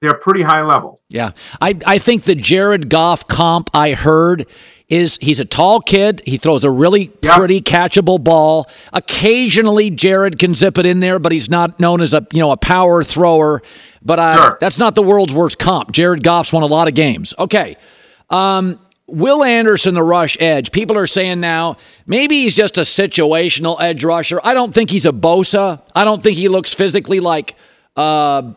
they're 0.00 0.14
pretty 0.14 0.42
high 0.42 0.62
level. 0.62 1.00
Yeah. 1.08 1.32
I, 1.60 1.76
I 1.86 1.98
think 1.98 2.22
the 2.24 2.34
Jared 2.34 2.88
Goff 2.88 3.26
comp 3.28 3.70
I 3.74 3.92
heard 3.92 4.46
is 4.88 5.18
he's 5.20 5.40
a 5.40 5.44
tall 5.44 5.80
kid. 5.80 6.22
He 6.24 6.36
throws 6.38 6.64
a 6.64 6.70
really 6.70 7.12
Yep. 7.22 7.36
pretty 7.36 7.60
catchable 7.60 8.22
ball. 8.22 8.68
Occasionally 8.92 9.90
Jared 9.90 10.38
can 10.38 10.54
zip 10.54 10.78
it 10.78 10.86
in 10.86 11.00
there, 11.00 11.18
but 11.18 11.32
he's 11.32 11.50
not 11.50 11.78
known 11.78 12.00
as 12.00 12.14
a 12.14 12.26
you 12.32 12.40
know 12.40 12.50
a 12.50 12.56
power 12.56 13.04
thrower. 13.04 13.62
But 14.02 14.18
uh, 14.18 14.36
Sure. 14.36 14.58
that's 14.60 14.78
not 14.78 14.94
the 14.94 15.02
world's 15.02 15.34
worst 15.34 15.58
comp. 15.58 15.92
Jared 15.92 16.22
Goff's 16.22 16.52
won 16.52 16.62
a 16.62 16.66
lot 16.66 16.88
of 16.88 16.94
games. 16.94 17.34
Okay. 17.38 17.76
Um, 18.30 18.80
Will 19.06 19.42
Anderson, 19.44 19.94
the 19.94 20.02
rush 20.04 20.36
edge. 20.40 20.70
People 20.72 20.96
are 20.96 21.06
saying 21.06 21.40
now 21.40 21.76
maybe 22.06 22.42
he's 22.42 22.54
just 22.56 22.78
a 22.78 22.82
situational 22.82 23.76
edge 23.80 24.02
rusher. 24.04 24.40
I 24.42 24.54
don't 24.54 24.72
think 24.72 24.88
he's 24.88 25.04
a 25.04 25.12
Bosa. 25.12 25.82
I 25.94 26.04
don't 26.04 26.22
think 26.22 26.38
he 26.38 26.48
looks 26.48 26.72
physically 26.72 27.18
like 27.20 27.54
uh, 27.96 28.52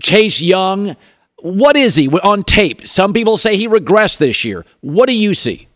Chase 0.00 0.40
Young. 0.40 0.96
What 1.40 1.76
is 1.76 1.96
he 1.96 2.08
on 2.08 2.42
tape? 2.42 2.86
Some 2.86 3.12
people 3.12 3.36
say 3.36 3.56
he 3.56 3.68
regressed 3.68 4.18
this 4.18 4.44
year. 4.44 4.64
What 4.80 5.06
do 5.06 5.12
you 5.12 5.34
see? 5.34 5.68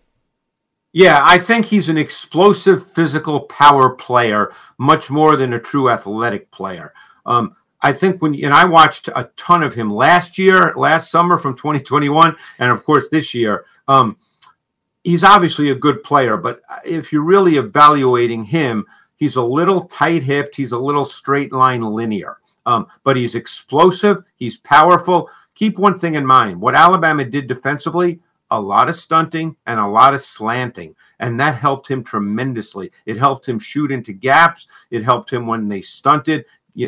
Yeah, 0.92 1.20
I 1.22 1.38
think 1.38 1.66
he's 1.66 1.88
an 1.88 1.98
explosive 1.98 2.86
physical 2.86 3.40
power 3.40 3.90
player, 3.90 4.52
much 4.78 5.10
more 5.10 5.36
than 5.36 5.52
a 5.52 5.60
true 5.60 5.90
athletic 5.90 6.50
player. 6.50 6.94
Um, 7.26 7.54
I 7.82 7.92
think 7.92 8.20
when 8.20 8.34
and 8.42 8.54
I 8.54 8.64
watched 8.64 9.08
a 9.08 9.30
ton 9.36 9.62
of 9.62 9.74
him 9.74 9.92
last 9.92 10.38
year, 10.38 10.72
last 10.74 11.10
summer 11.10 11.38
from 11.38 11.56
2021, 11.56 12.34
and 12.58 12.72
of 12.72 12.82
course 12.82 13.08
this 13.08 13.34
year. 13.34 13.66
Um, 13.86 14.16
he's 15.04 15.22
obviously 15.22 15.70
a 15.70 15.74
good 15.74 16.02
player, 16.02 16.36
but 16.36 16.60
if 16.84 17.12
you're 17.12 17.22
really 17.22 17.56
evaluating 17.56 18.44
him, 18.44 18.84
he's 19.16 19.36
a 19.36 19.42
little 19.42 19.82
tight 19.82 20.22
hipped, 20.22 20.56
he's 20.56 20.72
a 20.72 20.78
little 20.78 21.04
straight 21.04 21.52
line 21.52 21.82
linear. 21.82 22.37
Um, 22.68 22.86
but 23.02 23.16
he's 23.16 23.34
explosive, 23.34 24.18
he's 24.36 24.58
powerful. 24.58 25.30
Keep 25.54 25.78
one 25.78 25.98
thing 25.98 26.16
in 26.16 26.26
mind 26.26 26.60
what 26.60 26.74
Alabama 26.74 27.24
did 27.24 27.46
defensively 27.46 28.20
a 28.50 28.60
lot 28.60 28.88
of 28.88 28.96
stunting 28.96 29.56
and 29.66 29.80
a 29.80 29.86
lot 29.86 30.14
of 30.14 30.20
slanting, 30.20 30.94
and 31.18 31.40
that 31.40 31.56
helped 31.56 31.88
him 31.88 32.04
tremendously. 32.04 32.90
It 33.06 33.16
helped 33.16 33.46
him 33.46 33.58
shoot 33.58 33.90
into 33.90 34.12
gaps, 34.12 34.66
it 34.90 35.02
helped 35.02 35.32
him 35.32 35.46
when 35.46 35.68
they 35.68 35.80
stunted. 35.80 36.44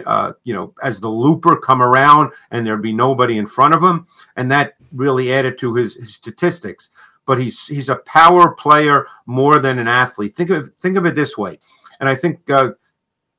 Uh, 0.07 0.35
you 0.45 0.55
know, 0.55 0.73
as 0.83 1.01
the 1.01 1.09
looper 1.09 1.57
come 1.57 1.83
around 1.83 2.31
and 2.53 2.65
there'd 2.65 2.83
be 2.83 2.93
nobody 2.93 3.39
in 3.39 3.47
front 3.47 3.75
of 3.75 3.83
him, 3.83 4.07
and 4.37 4.51
that 4.53 4.75
really 4.93 5.33
added 5.33 5.59
to 5.59 5.75
his, 5.75 5.97
his 5.97 6.15
statistics. 6.15 6.91
But 7.27 7.41
he's 7.41 7.67
he's 7.67 7.89
a 7.89 7.97
power 7.97 8.53
player 8.53 9.07
more 9.27 9.59
than 9.59 9.79
an 9.79 9.89
athlete. 9.89 10.37
Think 10.37 10.51
of 10.51 10.73
think 10.75 10.97
of 10.99 11.07
it 11.07 11.15
this 11.15 11.37
way, 11.39 11.59
and 11.99 12.09
I 12.09 12.15
think 12.15 12.49
uh, 12.51 12.73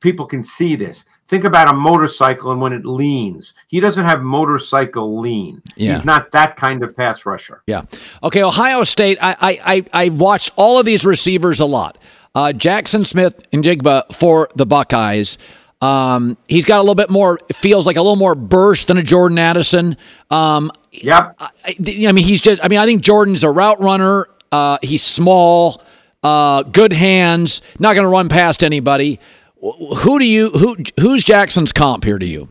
people 0.02 0.26
can 0.26 0.44
see 0.44 0.76
this. 0.76 1.06
Think 1.32 1.46
about 1.46 1.70
a 1.70 1.74
motorcycle 1.74 2.52
and 2.52 2.60
when 2.60 2.74
it 2.74 2.86
leans. 2.86 3.54
He 3.70 3.80
doesn't 3.80 4.04
have 4.04 4.22
motorcycle 4.22 5.18
lean. 5.18 5.62
Yeah. 5.78 5.94
He's 5.94 6.04
not 6.04 6.34
that 6.34 6.58
kind 6.58 6.84
of 6.84 6.94
pass 6.94 7.26
rusher. 7.26 7.64
Yeah. 7.68 7.84
Okay, 8.22 8.44
Ohio 8.44 8.84
State, 8.84 9.18
I 9.22 9.38
I 9.40 9.60
I, 9.66 10.06
I 10.06 10.10
watched 10.10 10.52
all 10.58 10.78
of 10.78 10.86
these 10.86 11.06
receivers 11.06 11.62
a 11.62 11.66
lot. 11.66 11.98
Uh, 12.36 12.52
Jackson 12.52 13.06
Smith-Njigba 13.06 14.14
for 14.14 14.50
the 14.56 14.66
Buckeyes. 14.66 15.38
Um, 15.82 16.36
he's 16.50 16.66
got 16.66 16.80
a 16.80 16.82
little 16.82 16.96
bit 16.96 17.10
more, 17.10 17.40
feels 17.54 17.88
like 17.88 17.96
a 17.96 18.02
little 18.02 18.18
more 18.18 18.36
burst 18.36 18.90
than 18.90 18.98
a 18.98 19.04
Jordan 19.04 19.40
Addison. 19.40 19.96
Um, 20.30 20.70
Yep. 20.92 21.38
I, 21.40 21.52
I 21.66 22.12
mean, 22.12 22.18
he's 22.26 22.42
just, 22.42 22.62
I 22.62 22.68
mean, 22.68 22.78
I 22.80 22.86
think 22.86 23.02
Jordan's 23.02 23.46
a 23.46 23.50
route 23.50 23.80
runner. 23.80 24.28
Uh, 24.52 24.78
he's 24.82 25.02
small, 25.02 25.82
uh, 26.24 26.64
good 26.64 26.92
hands, 26.92 27.62
not 27.80 27.94
going 27.94 28.04
to 28.04 28.10
run 28.10 28.28
past 28.28 28.66
anybody. 28.66 29.20
Wh- 29.64 29.96
Who 30.00 30.20
do 30.20 30.26
you, 30.26 30.50
who, 30.52 30.78
who's 31.00 31.24
Jackson's 31.24 31.72
comp 31.72 32.04
here 32.04 32.20
to 32.20 32.26
you? 32.26 32.50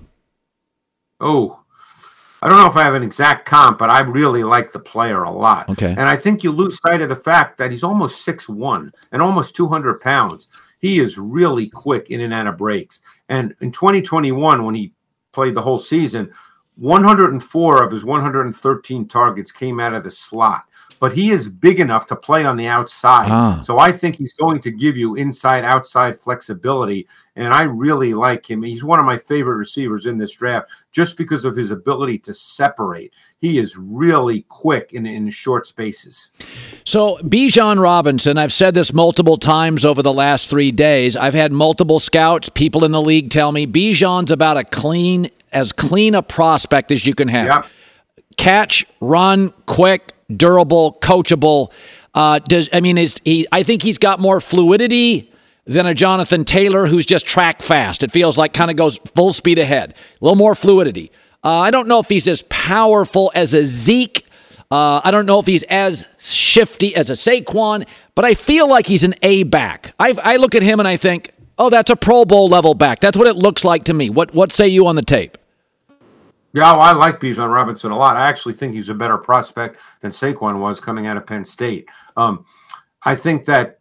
Oh, 1.20 1.60
I 2.42 2.48
don't 2.48 2.58
know 2.58 2.66
if 2.66 2.76
I 2.76 2.84
have 2.84 2.94
an 2.94 3.02
exact 3.02 3.44
comp, 3.46 3.78
but 3.78 3.90
I 3.90 4.00
really 4.00 4.42
like 4.44 4.72
the 4.72 4.78
player 4.78 5.24
a 5.24 5.30
lot. 5.30 5.68
Okay. 5.68 5.90
And 5.90 6.08
I 6.08 6.16
think 6.16 6.42
you 6.42 6.50
lose 6.52 6.80
sight 6.80 7.02
of 7.02 7.10
the 7.10 7.16
fact 7.16 7.58
that 7.58 7.70
he's 7.70 7.84
almost 7.84 8.26
6'1 8.26 8.90
and 9.12 9.20
almost 9.20 9.54
200 9.54 10.00
pounds. 10.00 10.48
He 10.78 11.00
is 11.00 11.18
really 11.18 11.68
quick 11.68 12.10
in 12.10 12.22
and 12.22 12.32
out 12.32 12.46
of 12.46 12.56
breaks. 12.56 13.02
And 13.28 13.54
in 13.60 13.70
2021, 13.72 14.64
when 14.64 14.74
he 14.74 14.94
played 15.32 15.54
the 15.54 15.60
whole 15.60 15.78
season, 15.78 16.32
104 16.76 17.84
of 17.84 17.92
his 17.92 18.04
113 18.04 19.06
targets 19.06 19.52
came 19.52 19.78
out 19.78 19.92
of 19.92 20.02
the 20.02 20.10
slot. 20.10 20.64
But 21.00 21.14
he 21.14 21.30
is 21.30 21.48
big 21.48 21.80
enough 21.80 22.06
to 22.08 22.16
play 22.16 22.44
on 22.44 22.58
the 22.58 22.66
outside. 22.66 23.30
Ah. 23.30 23.62
So 23.64 23.78
I 23.78 23.90
think 23.90 24.16
he's 24.16 24.34
going 24.34 24.60
to 24.60 24.70
give 24.70 24.98
you 24.98 25.14
inside 25.14 25.64
outside 25.64 26.18
flexibility. 26.18 27.08
And 27.34 27.54
I 27.54 27.62
really 27.62 28.12
like 28.12 28.48
him. 28.48 28.62
He's 28.62 28.84
one 28.84 29.00
of 29.00 29.06
my 29.06 29.16
favorite 29.16 29.56
receivers 29.56 30.04
in 30.04 30.18
this 30.18 30.34
draft 30.34 30.68
just 30.92 31.16
because 31.16 31.46
of 31.46 31.56
his 31.56 31.70
ability 31.70 32.18
to 32.18 32.34
separate. 32.34 33.14
He 33.38 33.58
is 33.58 33.78
really 33.78 34.42
quick 34.50 34.92
in, 34.92 35.06
in 35.06 35.30
short 35.30 35.66
spaces. 35.66 36.30
So, 36.84 37.16
Bijan 37.22 37.80
Robinson, 37.80 38.36
I've 38.36 38.52
said 38.52 38.74
this 38.74 38.92
multiple 38.92 39.38
times 39.38 39.86
over 39.86 40.02
the 40.02 40.12
last 40.12 40.50
three 40.50 40.70
days. 40.70 41.16
I've 41.16 41.32
had 41.32 41.50
multiple 41.50 41.98
scouts, 41.98 42.50
people 42.50 42.84
in 42.84 42.92
the 42.92 43.00
league 43.00 43.30
tell 43.30 43.52
me 43.52 43.66
Bijan's 43.66 44.30
about 44.30 44.58
a 44.58 44.64
clean, 44.64 45.30
as 45.50 45.72
clean 45.72 46.14
a 46.14 46.22
prospect 46.22 46.92
as 46.92 47.06
you 47.06 47.14
can 47.14 47.28
have. 47.28 47.46
Yep. 47.46 47.66
Catch, 48.36 48.84
run, 49.00 49.50
quick, 49.64 50.12
durable, 50.36 50.98
coachable. 51.00 51.72
Uh, 52.14 52.38
does 52.40 52.68
I 52.72 52.80
mean 52.80 52.98
is 52.98 53.16
he? 53.24 53.46
I 53.52 53.62
think 53.62 53.82
he's 53.82 53.98
got 53.98 54.20
more 54.20 54.40
fluidity 54.40 55.32
than 55.64 55.86
a 55.86 55.94
Jonathan 55.94 56.44
Taylor 56.44 56.86
who's 56.86 57.06
just 57.06 57.26
track 57.26 57.62
fast. 57.62 58.02
It 58.02 58.10
feels 58.10 58.36
like 58.36 58.52
kind 58.52 58.70
of 58.70 58.76
goes 58.76 58.98
full 59.14 59.32
speed 59.32 59.58
ahead. 59.58 59.92
A 59.92 60.24
little 60.24 60.36
more 60.36 60.54
fluidity. 60.54 61.12
Uh, 61.44 61.58
I 61.58 61.70
don't 61.70 61.88
know 61.88 62.00
if 62.00 62.08
he's 62.08 62.26
as 62.28 62.42
powerful 62.48 63.30
as 63.34 63.54
a 63.54 63.64
Zeke. 63.64 64.26
Uh, 64.70 65.00
I 65.02 65.10
don't 65.10 65.26
know 65.26 65.38
if 65.38 65.46
he's 65.46 65.62
as 65.64 66.04
shifty 66.18 66.94
as 66.94 67.10
a 67.10 67.14
Saquon, 67.14 67.86
but 68.14 68.24
I 68.24 68.34
feel 68.34 68.68
like 68.68 68.86
he's 68.86 69.04
an 69.04 69.14
A 69.22 69.42
back. 69.44 69.94
I, 69.98 70.14
I 70.22 70.36
look 70.36 70.54
at 70.54 70.62
him 70.62 70.78
and 70.80 70.86
I 70.86 70.96
think, 70.96 71.32
oh, 71.58 71.70
that's 71.70 71.90
a 71.90 71.96
Pro 71.96 72.24
Bowl 72.24 72.48
level 72.48 72.74
back. 72.74 73.00
That's 73.00 73.16
what 73.16 73.26
it 73.26 73.36
looks 73.36 73.64
like 73.64 73.84
to 73.84 73.94
me. 73.94 74.10
What 74.10 74.34
what 74.34 74.52
say 74.52 74.68
you 74.68 74.86
on 74.86 74.96
the 74.96 75.02
tape? 75.02 75.38
Yeah, 76.52 76.72
well, 76.72 76.80
I 76.80 76.92
like 76.92 77.20
Bijan 77.20 77.52
Robinson 77.52 77.92
a 77.92 77.96
lot. 77.96 78.16
I 78.16 78.28
actually 78.28 78.54
think 78.54 78.74
he's 78.74 78.88
a 78.88 78.94
better 78.94 79.18
prospect 79.18 79.78
than 80.00 80.10
Saquon 80.10 80.58
was 80.58 80.80
coming 80.80 81.06
out 81.06 81.16
of 81.16 81.26
Penn 81.26 81.44
State. 81.44 81.88
Um, 82.16 82.44
I 83.04 83.14
think 83.14 83.44
that 83.46 83.78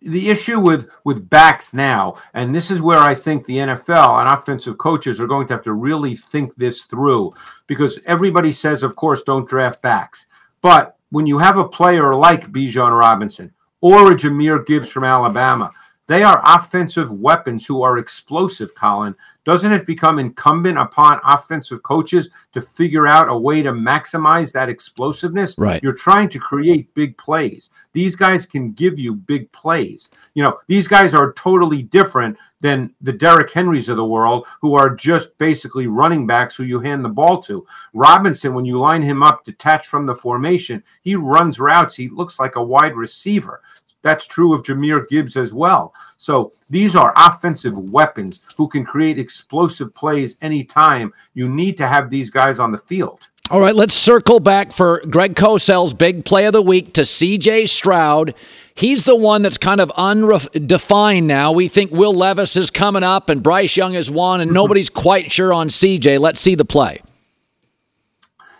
the 0.00 0.30
issue 0.30 0.58
with 0.58 0.88
with 1.04 1.28
backs 1.28 1.72
now, 1.74 2.14
and 2.34 2.54
this 2.54 2.70
is 2.70 2.80
where 2.80 2.98
I 2.98 3.14
think 3.14 3.44
the 3.44 3.58
NFL 3.58 4.20
and 4.20 4.28
offensive 4.28 4.78
coaches 4.78 5.20
are 5.20 5.26
going 5.26 5.46
to 5.46 5.54
have 5.54 5.62
to 5.64 5.74
really 5.74 6.16
think 6.16 6.56
this 6.56 6.84
through, 6.84 7.34
because 7.66 7.98
everybody 8.06 8.52
says, 8.52 8.82
of 8.82 8.96
course, 8.96 9.22
don't 9.22 9.48
draft 9.48 9.82
backs, 9.82 10.26
but 10.60 10.96
when 11.10 11.26
you 11.26 11.38
have 11.38 11.58
a 11.58 11.68
player 11.68 12.14
like 12.14 12.50
Bijan 12.50 12.98
Robinson 12.98 13.52
or 13.80 14.12
a 14.12 14.14
Jahmyr 14.14 14.64
Gibbs 14.66 14.90
from 14.90 15.04
Alabama, 15.04 15.70
they 16.06 16.22
are 16.22 16.42
offensive 16.44 17.12
weapons 17.12 17.66
who 17.66 17.82
are 17.82 17.98
explosive, 17.98 18.74
Colin. 18.74 19.14
Doesn't 19.44 19.72
it 19.72 19.86
become 19.86 20.18
incumbent 20.18 20.78
upon 20.78 21.20
offensive 21.24 21.82
coaches 21.82 22.30
to 22.52 22.60
figure 22.60 23.06
out 23.06 23.28
a 23.28 23.36
way 23.36 23.62
to 23.62 23.72
maximize 23.72 24.52
that 24.52 24.68
explosiveness? 24.68 25.56
Right. 25.58 25.82
You're 25.82 25.92
trying 25.92 26.28
to 26.30 26.38
create 26.38 26.94
big 26.94 27.16
plays. 27.18 27.70
These 27.92 28.14
guys 28.14 28.46
can 28.46 28.72
give 28.72 28.98
you 28.98 29.14
big 29.14 29.50
plays. 29.52 30.10
You 30.34 30.44
know, 30.44 30.58
these 30.68 30.86
guys 30.86 31.14
are 31.14 31.32
totally 31.32 31.82
different 31.82 32.36
than 32.62 32.94
the 33.00 33.12
Derrick 33.12 33.50
Henrys 33.50 33.88
of 33.88 33.96
the 33.96 34.04
world, 34.04 34.46
who 34.60 34.74
are 34.74 34.94
just 34.94 35.36
basically 35.36 35.88
running 35.88 36.28
backs 36.28 36.54
who 36.54 36.62
you 36.62 36.78
hand 36.78 37.04
the 37.04 37.08
ball 37.08 37.42
to. 37.42 37.66
Robinson, 37.92 38.54
when 38.54 38.64
you 38.64 38.78
line 38.78 39.02
him 39.02 39.22
up 39.22 39.44
detached 39.44 39.88
from 39.88 40.06
the 40.06 40.14
formation, 40.14 40.82
he 41.02 41.16
runs 41.16 41.58
routes. 41.58 41.96
He 41.96 42.08
looks 42.08 42.38
like 42.38 42.54
a 42.54 42.62
wide 42.62 42.94
receiver. 42.94 43.62
That's 44.02 44.26
true 44.26 44.54
of 44.54 44.62
Jahmyr 44.62 45.08
Gibbs 45.08 45.36
as 45.36 45.54
well. 45.54 45.94
So 46.16 46.52
these 46.68 46.94
are 46.94 47.12
offensive 47.16 47.78
weapons 47.78 48.40
who 48.56 48.68
can 48.68 48.84
create 48.84 49.18
explosive 49.18 49.94
plays 49.94 50.36
anytime. 50.42 51.12
You 51.34 51.48
need 51.48 51.76
to 51.78 51.86
have 51.86 52.10
these 52.10 52.30
guys 52.30 52.58
on 52.58 52.72
the 52.72 52.78
field. 52.78 53.28
All 53.50 53.60
right, 53.60 53.74
let's 53.74 53.92
circle 53.92 54.40
back 54.40 54.72
for 54.72 55.02
Greg 55.10 55.36
Cosell's 55.36 55.92
big 55.92 56.24
play 56.24 56.46
of 56.46 56.52
the 56.52 56.62
week 56.62 56.94
to 56.94 57.02
CJ 57.02 57.68
Stroud. 57.68 58.34
He's 58.74 59.04
the 59.04 59.16
one 59.16 59.42
that's 59.42 59.58
kind 59.58 59.80
of 59.80 59.90
undefined 59.90 61.26
now. 61.26 61.52
We 61.52 61.68
think 61.68 61.90
Will 61.90 62.14
Levis 62.14 62.56
is 62.56 62.70
coming 62.70 63.02
up 63.02 63.28
and 63.28 63.42
Bryce 63.42 63.76
Young 63.76 63.94
is 63.94 64.10
one, 64.10 64.40
and 64.40 64.52
nobody's 64.52 64.88
quite 64.90 65.30
sure 65.30 65.52
on 65.52 65.68
CJ. 65.68 66.18
Let's 66.18 66.40
see 66.40 66.54
the 66.54 66.64
play. 66.64 67.02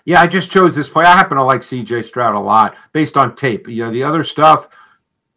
Yeah, 0.04 0.20
I 0.20 0.26
just 0.26 0.50
chose 0.50 0.74
this 0.74 0.88
play. 0.88 1.04
I 1.04 1.16
happen 1.16 1.36
to 1.36 1.44
like 1.44 1.60
CJ 1.60 2.04
Stroud 2.04 2.34
a 2.34 2.40
lot 2.40 2.74
based 2.92 3.16
on 3.16 3.36
tape. 3.36 3.68
You 3.68 3.84
know, 3.84 3.90
the 3.90 4.02
other 4.02 4.24
stuff, 4.24 4.68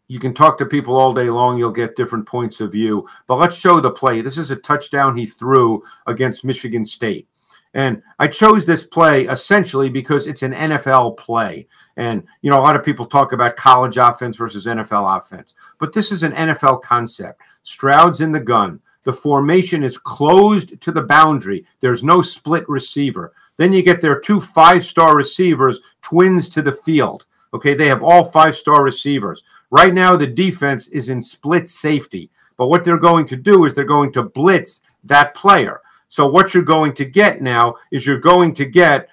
you 0.07 0.19
can 0.19 0.33
talk 0.33 0.57
to 0.57 0.65
people 0.65 0.95
all 0.95 1.13
day 1.13 1.29
long. 1.29 1.57
You'll 1.57 1.71
get 1.71 1.95
different 1.95 2.25
points 2.25 2.61
of 2.61 2.71
view. 2.71 3.07
But 3.27 3.37
let's 3.37 3.55
show 3.55 3.79
the 3.79 3.91
play. 3.91 4.21
This 4.21 4.37
is 4.37 4.51
a 4.51 4.55
touchdown 4.55 5.17
he 5.17 5.25
threw 5.25 5.83
against 6.07 6.45
Michigan 6.45 6.85
State. 6.85 7.27
And 7.73 8.01
I 8.19 8.27
chose 8.27 8.65
this 8.65 8.85
play 8.85 9.25
essentially 9.25 9.89
because 9.89 10.27
it's 10.27 10.43
an 10.43 10.53
NFL 10.53 11.17
play. 11.17 11.67
And, 11.97 12.23
you 12.41 12.49
know, 12.49 12.57
a 12.57 12.63
lot 12.63 12.77
of 12.77 12.85
people 12.85 13.05
talk 13.05 13.33
about 13.33 13.57
college 13.57 13.97
offense 13.97 14.37
versus 14.37 14.65
NFL 14.65 15.17
offense, 15.17 15.55
but 15.77 15.91
this 15.91 16.09
is 16.09 16.23
an 16.23 16.31
NFL 16.31 16.81
concept. 16.83 17.41
Stroud's 17.63 18.21
in 18.21 18.31
the 18.31 18.39
gun. 18.39 18.79
The 19.03 19.11
formation 19.13 19.83
is 19.83 19.97
closed 19.97 20.79
to 20.81 20.91
the 20.91 21.03
boundary. 21.03 21.65
There's 21.81 22.03
no 22.03 22.21
split 22.21 22.67
receiver. 22.69 23.33
Then 23.57 23.73
you 23.73 23.83
get 23.83 24.01
their 24.01 24.19
two 24.19 24.39
five 24.39 24.85
star 24.85 25.15
receivers, 25.15 25.81
twins 26.01 26.49
to 26.51 26.61
the 26.61 26.71
field. 26.71 27.25
Okay, 27.53 27.73
they 27.73 27.87
have 27.87 28.03
all 28.03 28.23
five 28.23 28.55
star 28.55 28.83
receivers. 28.83 29.43
Right 29.75 29.93
now, 29.93 30.15
the 30.15 30.25
defense 30.25 30.87
is 30.87 31.09
in 31.09 31.21
split 31.21 31.69
safety. 31.69 32.31
But 32.55 32.67
what 32.67 32.85
they're 32.85 32.97
going 32.97 33.27
to 33.27 33.35
do 33.35 33.65
is 33.65 33.73
they're 33.73 33.83
going 33.83 34.13
to 34.13 34.23
blitz 34.23 34.79
that 35.03 35.35
player. 35.35 35.81
So 36.07 36.25
what 36.25 36.53
you're 36.53 36.63
going 36.63 36.93
to 36.93 37.03
get 37.03 37.41
now 37.41 37.75
is 37.91 38.07
you're 38.07 38.17
going 38.17 38.53
to 38.53 38.63
get 38.63 39.09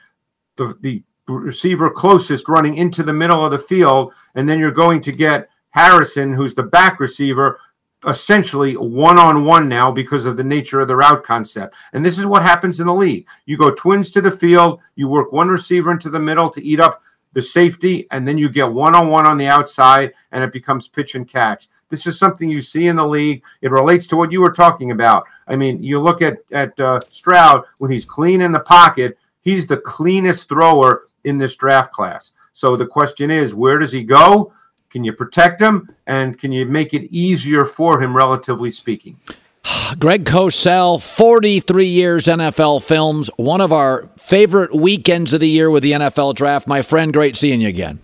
the, 0.55 0.77
the 0.81 1.03
receiver 1.27 1.91
closest 1.91 2.49
running 2.49 2.77
into 2.77 3.03
the 3.03 3.13
middle 3.13 3.45
of 3.45 3.51
the 3.51 3.59
field, 3.59 4.13
and 4.37 4.49
then 4.49 4.61
you're 4.61 4.71
going 4.71 5.01
to 5.01 5.11
get 5.11 5.49
Harrison, 5.71 6.33
who's 6.33 6.55
the 6.55 6.63
back 6.63 7.01
receiver, 7.01 7.59
essentially 8.07 8.77
one 8.77 9.19
on 9.19 9.45
one 9.45 9.69
now 9.69 9.91
because 9.91 10.27
of 10.27 10.37
the 10.37 10.45
nature 10.45 10.79
of 10.79 10.87
the 10.87 10.95
route 10.95 11.25
concept. 11.25 11.75
And 11.93 12.07
this 12.07 12.21
is 12.21 12.27
what 12.27 12.43
happens 12.43 12.79
in 12.79 12.87
the 12.87 12.95
league. 12.95 13.27
You 13.47 13.57
go 13.57 13.73
twins 13.73 14.13
to 14.13 14.21
the 14.21 14.31
field, 14.31 14.79
you 14.95 15.09
work 15.09 15.33
one 15.33 15.49
receiver 15.49 15.91
into 15.91 16.09
the 16.09 16.21
middle 16.21 16.51
to 16.51 16.63
eat 16.65 16.79
up 16.79 17.03
the 17.33 17.43
safety, 17.43 18.07
and 18.11 18.27
then 18.27 18.39
you 18.39 18.49
get 18.49 18.73
one 18.73 18.95
on 18.95 19.09
one 19.09 19.27
on 19.27 19.39
the 19.39 19.47
outside, 19.47 20.13
and 20.31 20.45
it 20.45 20.53
becomes 20.53 20.89
pitch 20.89 21.15
and 21.15 21.29
catch. 21.29 21.69
This 21.89 22.07
is 22.07 22.19
something 22.19 22.49
you 22.49 22.63
see 22.63 22.87
in 22.87 22.97
the 22.97 23.07
league. 23.07 23.43
It 23.61 23.71
relates 23.71 24.07
to 24.09 24.17
what 24.17 24.33
you 24.33 24.41
were 24.41 24.53
talking 24.53 24.91
about. 24.91 25.25
I 25.47 25.57
mean, 25.57 25.83
you 25.83 26.01
look 26.01 26.23
at 26.23 26.39
at 26.51 26.79
uh, 26.79 27.01
Stroud 27.09 27.65
when 27.79 27.91
he's 27.91 28.05
clean 28.05 28.41
in 28.41 28.53
the 28.53 28.61
pocket. 28.61 29.19
He's 29.41 29.67
the 29.67 29.77
cleanest 29.77 30.49
thrower 30.49 31.05
in 31.25 31.39
this 31.39 31.57
draft 31.57 31.93
class. 31.93 32.33
So 32.53 32.77
the 32.77 32.87
question 32.87 33.31
is, 33.31 33.55
where 33.55 33.79
does 33.79 33.93
he 33.93 34.05
go? 34.05 34.53
Can 34.89 35.05
you 35.05 35.13
protect 35.13 35.61
him, 35.61 35.95
and 36.07 36.39
can 36.39 36.53
you 36.53 36.67
make 36.67 36.93
it 36.93 37.11
easier 37.11 37.65
for 37.65 38.03
him, 38.03 38.15
relatively 38.15 38.71
speaking? 38.71 39.19
Greg 39.99 40.25
Cosell, 40.25 41.03
43 41.03 41.87
years 41.87 42.25
NFL 42.27 42.83
films, 42.83 43.31
one 43.37 43.61
of 43.61 43.73
our 43.73 44.09
favorite 44.19 44.75
weekends 44.75 45.33
of 45.35 45.41
the 45.41 45.49
year 45.49 45.71
with 45.71 45.83
the 45.83 45.93
NFL 45.93 46.35
draft. 46.35 46.67
My 46.67 46.83
friend, 46.83 47.13
great 47.13 47.37
seeing 47.37 47.61
you 47.61 47.69
again. 47.69 48.01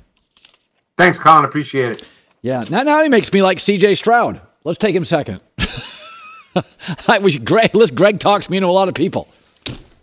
Thanks, 0.96 1.18
Colin. 1.18 1.44
Appreciate 1.44 1.92
it. 1.92 2.04
Yeah, 2.42 2.64
now, 2.70 2.82
now 2.82 3.02
he 3.02 3.08
makes 3.08 3.32
me 3.32 3.42
like 3.42 3.58
CJ 3.58 3.96
Stroud. 3.96 4.40
Let's 4.64 4.78
take 4.78 4.94
him 4.94 5.04
second. 5.04 5.40
I 7.08 7.18
wish 7.18 7.38
Greg, 7.38 7.74
listen, 7.74 7.96
Greg 7.96 8.20
talks 8.20 8.48
me 8.50 8.56
into 8.56 8.68
a 8.68 8.70
lot 8.70 8.88
of 8.88 8.94
people. 8.94 9.28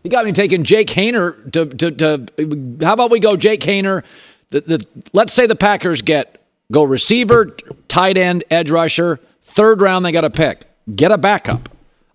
He 0.03 0.09
got 0.09 0.25
me 0.25 0.31
taking 0.31 0.63
Jake 0.63 0.87
Haener 0.89 1.51
to, 1.51 1.65
to, 1.65 1.91
to 1.91 2.85
how 2.85 2.93
about 2.93 3.09
we 3.09 3.19
go 3.19 3.35
Jake 3.35 3.61
Haener? 3.61 4.03
The, 4.51 4.61
the, 4.61 4.85
let's 5.13 5.33
say 5.33 5.47
the 5.47 5.55
Packers 5.55 6.01
get 6.01 6.45
go 6.71 6.83
receiver, 6.83 7.55
tight 7.87 8.17
end, 8.17 8.43
edge 8.51 8.69
rusher, 8.69 9.19
third 9.41 9.81
round 9.81 10.05
they 10.05 10.11
got 10.11 10.23
a 10.23 10.29
pick. 10.29 10.65
Get 10.93 11.11
a 11.11 11.17
backup. 11.17 11.69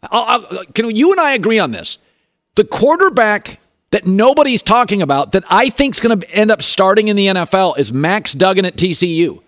I'll, 0.05 0.47
I'll, 0.51 0.65
can 0.67 0.95
you 0.95 1.13
and 1.13 1.21
I 1.21 1.33
agree 1.33 1.59
on 1.59 1.73
this? 1.73 1.99
The 2.55 2.65
quarterback 2.65 3.61
that 3.91 4.07
nobody's 4.07 4.63
talking 4.63 5.03
about 5.03 5.33
that 5.33 5.45
I 5.49 5.71
think 5.71 5.95
is 5.95 6.01
going 6.01 6.21
to 6.21 6.31
end 6.31 6.51
up 6.51 6.63
starting 6.63 7.09
in 7.09 7.17
the 7.17 7.27
NFL 7.27 7.79
is 7.79 7.93
Max 7.93 8.33
Duggan 8.33 8.65
at 8.65 8.77
TCU. 8.77 9.43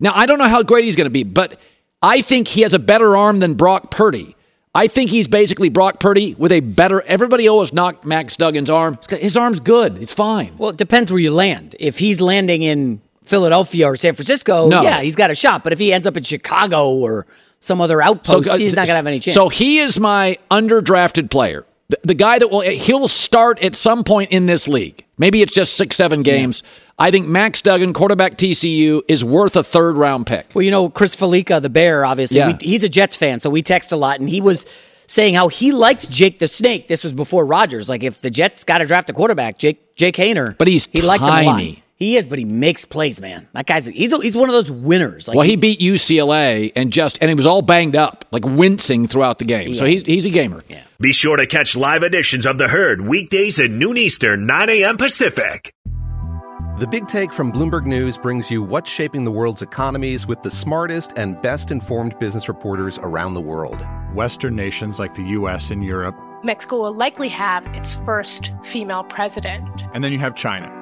Now, 0.00 0.12
I 0.14 0.26
don't 0.26 0.38
know 0.38 0.48
how 0.48 0.62
great 0.62 0.84
he's 0.84 0.96
going 0.96 1.06
to 1.06 1.10
be, 1.10 1.24
but 1.24 1.60
I 2.02 2.22
think 2.22 2.48
he 2.48 2.62
has 2.62 2.74
a 2.74 2.78
better 2.78 3.16
arm 3.16 3.38
than 3.38 3.54
Brock 3.54 3.90
Purdy. 3.90 4.34
I 4.74 4.86
think 4.88 5.10
he's 5.10 5.28
basically 5.28 5.68
Brock 5.68 6.00
Purdy 6.00 6.34
with 6.34 6.50
a 6.50 6.60
better. 6.60 7.02
Everybody 7.02 7.46
always 7.46 7.72
knocked 7.72 8.06
Max 8.06 8.36
Duggan's 8.36 8.70
arm. 8.70 8.98
His 9.10 9.36
arm's 9.36 9.60
good. 9.60 9.98
It's 9.98 10.14
fine. 10.14 10.56
Well, 10.56 10.70
it 10.70 10.78
depends 10.78 11.12
where 11.12 11.20
you 11.20 11.30
land. 11.30 11.76
If 11.78 11.98
he's 11.98 12.20
landing 12.22 12.62
in 12.62 13.02
Philadelphia 13.22 13.86
or 13.86 13.96
San 13.96 14.14
Francisco, 14.14 14.68
no. 14.68 14.82
yeah, 14.82 15.02
he's 15.02 15.14
got 15.14 15.30
a 15.30 15.34
shot. 15.34 15.62
But 15.62 15.74
if 15.74 15.78
he 15.78 15.92
ends 15.92 16.06
up 16.06 16.16
in 16.16 16.22
Chicago 16.22 16.94
or 16.94 17.26
some 17.62 17.80
other 17.80 18.02
outpost, 18.02 18.48
so, 18.48 18.54
uh, 18.54 18.58
he's 18.58 18.74
not 18.74 18.86
going 18.86 18.94
to 18.94 18.96
have 18.96 19.06
any 19.06 19.20
chance. 19.20 19.34
So 19.34 19.48
he 19.48 19.78
is 19.78 19.98
my 19.98 20.38
underdrafted 20.50 21.30
player. 21.30 21.64
The, 21.88 21.98
the, 22.04 22.14
guy 22.14 22.38
that 22.38 22.50
will 22.50 22.62
he'll 22.62 23.08
start 23.08 23.62
at 23.62 23.74
some 23.74 24.02
point 24.02 24.32
in 24.32 24.46
this 24.46 24.66
league. 24.66 25.04
Maybe 25.18 25.42
it's 25.42 25.52
just 25.52 25.74
six, 25.74 25.96
seven 25.96 26.22
games. 26.22 26.62
Yeah. 26.64 26.70
I 26.98 27.10
think 27.10 27.26
Max 27.28 27.60
Duggan, 27.60 27.92
quarterback 27.92 28.36
TCU, 28.36 29.02
is 29.08 29.24
worth 29.24 29.56
a 29.56 29.64
third 29.64 29.96
round 29.96 30.26
pick. 30.26 30.50
Well, 30.54 30.62
you 30.62 30.70
know, 30.70 30.88
Chris 30.88 31.14
Fallica, 31.16 31.60
the 31.60 31.70
Bear, 31.70 32.04
obviously, 32.04 32.38
yeah. 32.38 32.56
we, 32.60 32.66
he's 32.66 32.84
a 32.84 32.88
Jets 32.88 33.16
fan, 33.16 33.40
so 33.40 33.50
we 33.50 33.62
text 33.62 33.92
a 33.92 33.96
lot, 33.96 34.20
and 34.20 34.28
he 34.28 34.40
was 34.40 34.66
saying 35.06 35.34
how 35.34 35.48
he 35.48 35.72
likes 35.72 36.06
Jake 36.06 36.38
the 36.38 36.48
Snake. 36.48 36.88
This 36.88 37.04
was 37.04 37.12
before 37.12 37.44
Rodgers. 37.44 37.88
Like, 37.88 38.02
if 38.02 38.20
the 38.20 38.30
Jets 38.30 38.64
got 38.64 38.78
to 38.78 38.86
draft 38.86 39.10
a 39.10 39.12
quarterback, 39.12 39.58
Jake 39.58 39.94
Jake 39.96 40.16
Haener, 40.16 40.56
but 40.56 40.68
he's 40.68 40.86
he 40.86 41.00
tiny. 41.00 41.06
likes 41.06 41.24
him 41.24 41.34
a 41.34 41.42
lot. 41.42 41.81
He 42.02 42.16
is, 42.16 42.26
but 42.26 42.36
he 42.36 42.44
makes 42.44 42.84
plays, 42.84 43.20
man. 43.20 43.46
That 43.52 43.66
guy's 43.66 43.86
he's 43.86 44.10
he's 44.22 44.36
one 44.36 44.48
of 44.48 44.54
those 44.54 44.68
winners. 44.68 45.28
Like 45.28 45.36
well, 45.36 45.44
he, 45.44 45.52
he, 45.52 45.56
beat 45.56 45.78
UCLA 45.78 46.72
and 46.74 46.90
just 46.90 47.16
and 47.20 47.28
he 47.28 47.34
was 47.36 47.46
all 47.46 47.62
banged 47.62 47.94
up, 47.94 48.24
like 48.32 48.44
wincing 48.44 49.06
throughout 49.06 49.38
the 49.38 49.44
game. 49.44 49.68
Yeah. 49.68 49.74
So 49.74 49.84
he's 49.84 50.02
he's 50.04 50.24
a 50.24 50.30
gamer. 50.30 50.64
Yeah. 50.66 50.82
Be 50.98 51.12
sure 51.12 51.36
to 51.36 51.46
catch 51.46 51.76
live 51.76 52.02
editions 52.02 52.44
of 52.44 52.58
the 52.58 52.66
herd 52.66 53.02
weekdays 53.02 53.60
at 53.60 53.70
noon 53.70 53.98
Eastern, 53.98 54.46
9 54.46 54.68
a.m. 54.70 54.96
Pacific. 54.96 55.72
The 56.80 56.88
Big 56.88 57.06
Take 57.06 57.32
from 57.32 57.52
Bloomberg 57.52 57.86
News 57.86 58.18
brings 58.18 58.50
you 58.50 58.64
what's 58.64 58.90
shaping 58.90 59.24
the 59.24 59.30
world's 59.30 59.62
economies 59.62 60.26
with 60.26 60.42
the 60.42 60.50
smartest 60.50 61.12
and 61.14 61.40
best 61.40 61.70
informed 61.70 62.18
business 62.18 62.48
reporters 62.48 62.98
around 62.98 63.34
the 63.34 63.40
world. 63.40 63.86
Western 64.12 64.56
nations 64.56 64.98
like 64.98 65.14
the 65.14 65.22
U.S. 65.22 65.70
and 65.70 65.84
Europe. 65.84 66.16
Mexico 66.42 66.80
will 66.80 66.94
likely 66.94 67.28
have 67.28 67.64
its 67.76 67.94
first 67.94 68.50
female 68.64 69.04
president. 69.04 69.84
And 69.94 70.02
then 70.02 70.10
you 70.10 70.18
have 70.18 70.34
China 70.34 70.81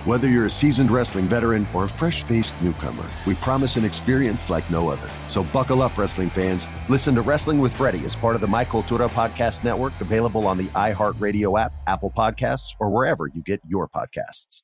Whether 0.03 0.27
you're 0.27 0.47
a 0.47 0.49
seasoned 0.49 0.89
wrestling 0.89 1.25
veteran 1.25 1.67
or 1.75 1.83
a 1.83 1.87
fresh 1.87 2.23
faced 2.23 2.59
newcomer, 2.63 3.05
we 3.27 3.35
promise 3.35 3.75
an 3.75 3.85
experience 3.85 4.49
like 4.49 4.67
no 4.71 4.89
other. 4.89 5.07
So 5.27 5.43
buckle 5.43 5.83
up, 5.83 5.95
wrestling 5.95 6.31
fans. 6.31 6.67
Listen 6.89 7.13
to 7.13 7.21
Wrestling 7.21 7.59
with 7.59 7.71
Freddie 7.71 8.03
as 8.03 8.15
part 8.15 8.33
of 8.33 8.41
the 8.41 8.47
My 8.47 8.65
Cultura 8.65 9.07
Podcast 9.07 9.63
Network, 9.63 9.93
available 10.01 10.47
on 10.47 10.57
the 10.57 10.65
iHeartRadio 10.69 11.61
app, 11.61 11.73
Apple 11.85 12.11
Podcasts, 12.17 12.73
or 12.79 12.89
wherever 12.89 13.27
you 13.27 13.43
get 13.43 13.61
your 13.67 13.87
podcasts. 13.87 14.63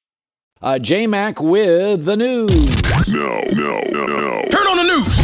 Uh, 0.60 0.80
J 0.80 1.06
Mac 1.06 1.40
with 1.40 2.06
the 2.06 2.18
news. 2.18 2.82
No, 3.08 3.40
no, 3.52 3.80
no, 3.92 4.06
no. 4.08 4.42
Turn 4.50 4.66
on 4.66 4.78
the 4.78 4.92
news. 4.98 5.18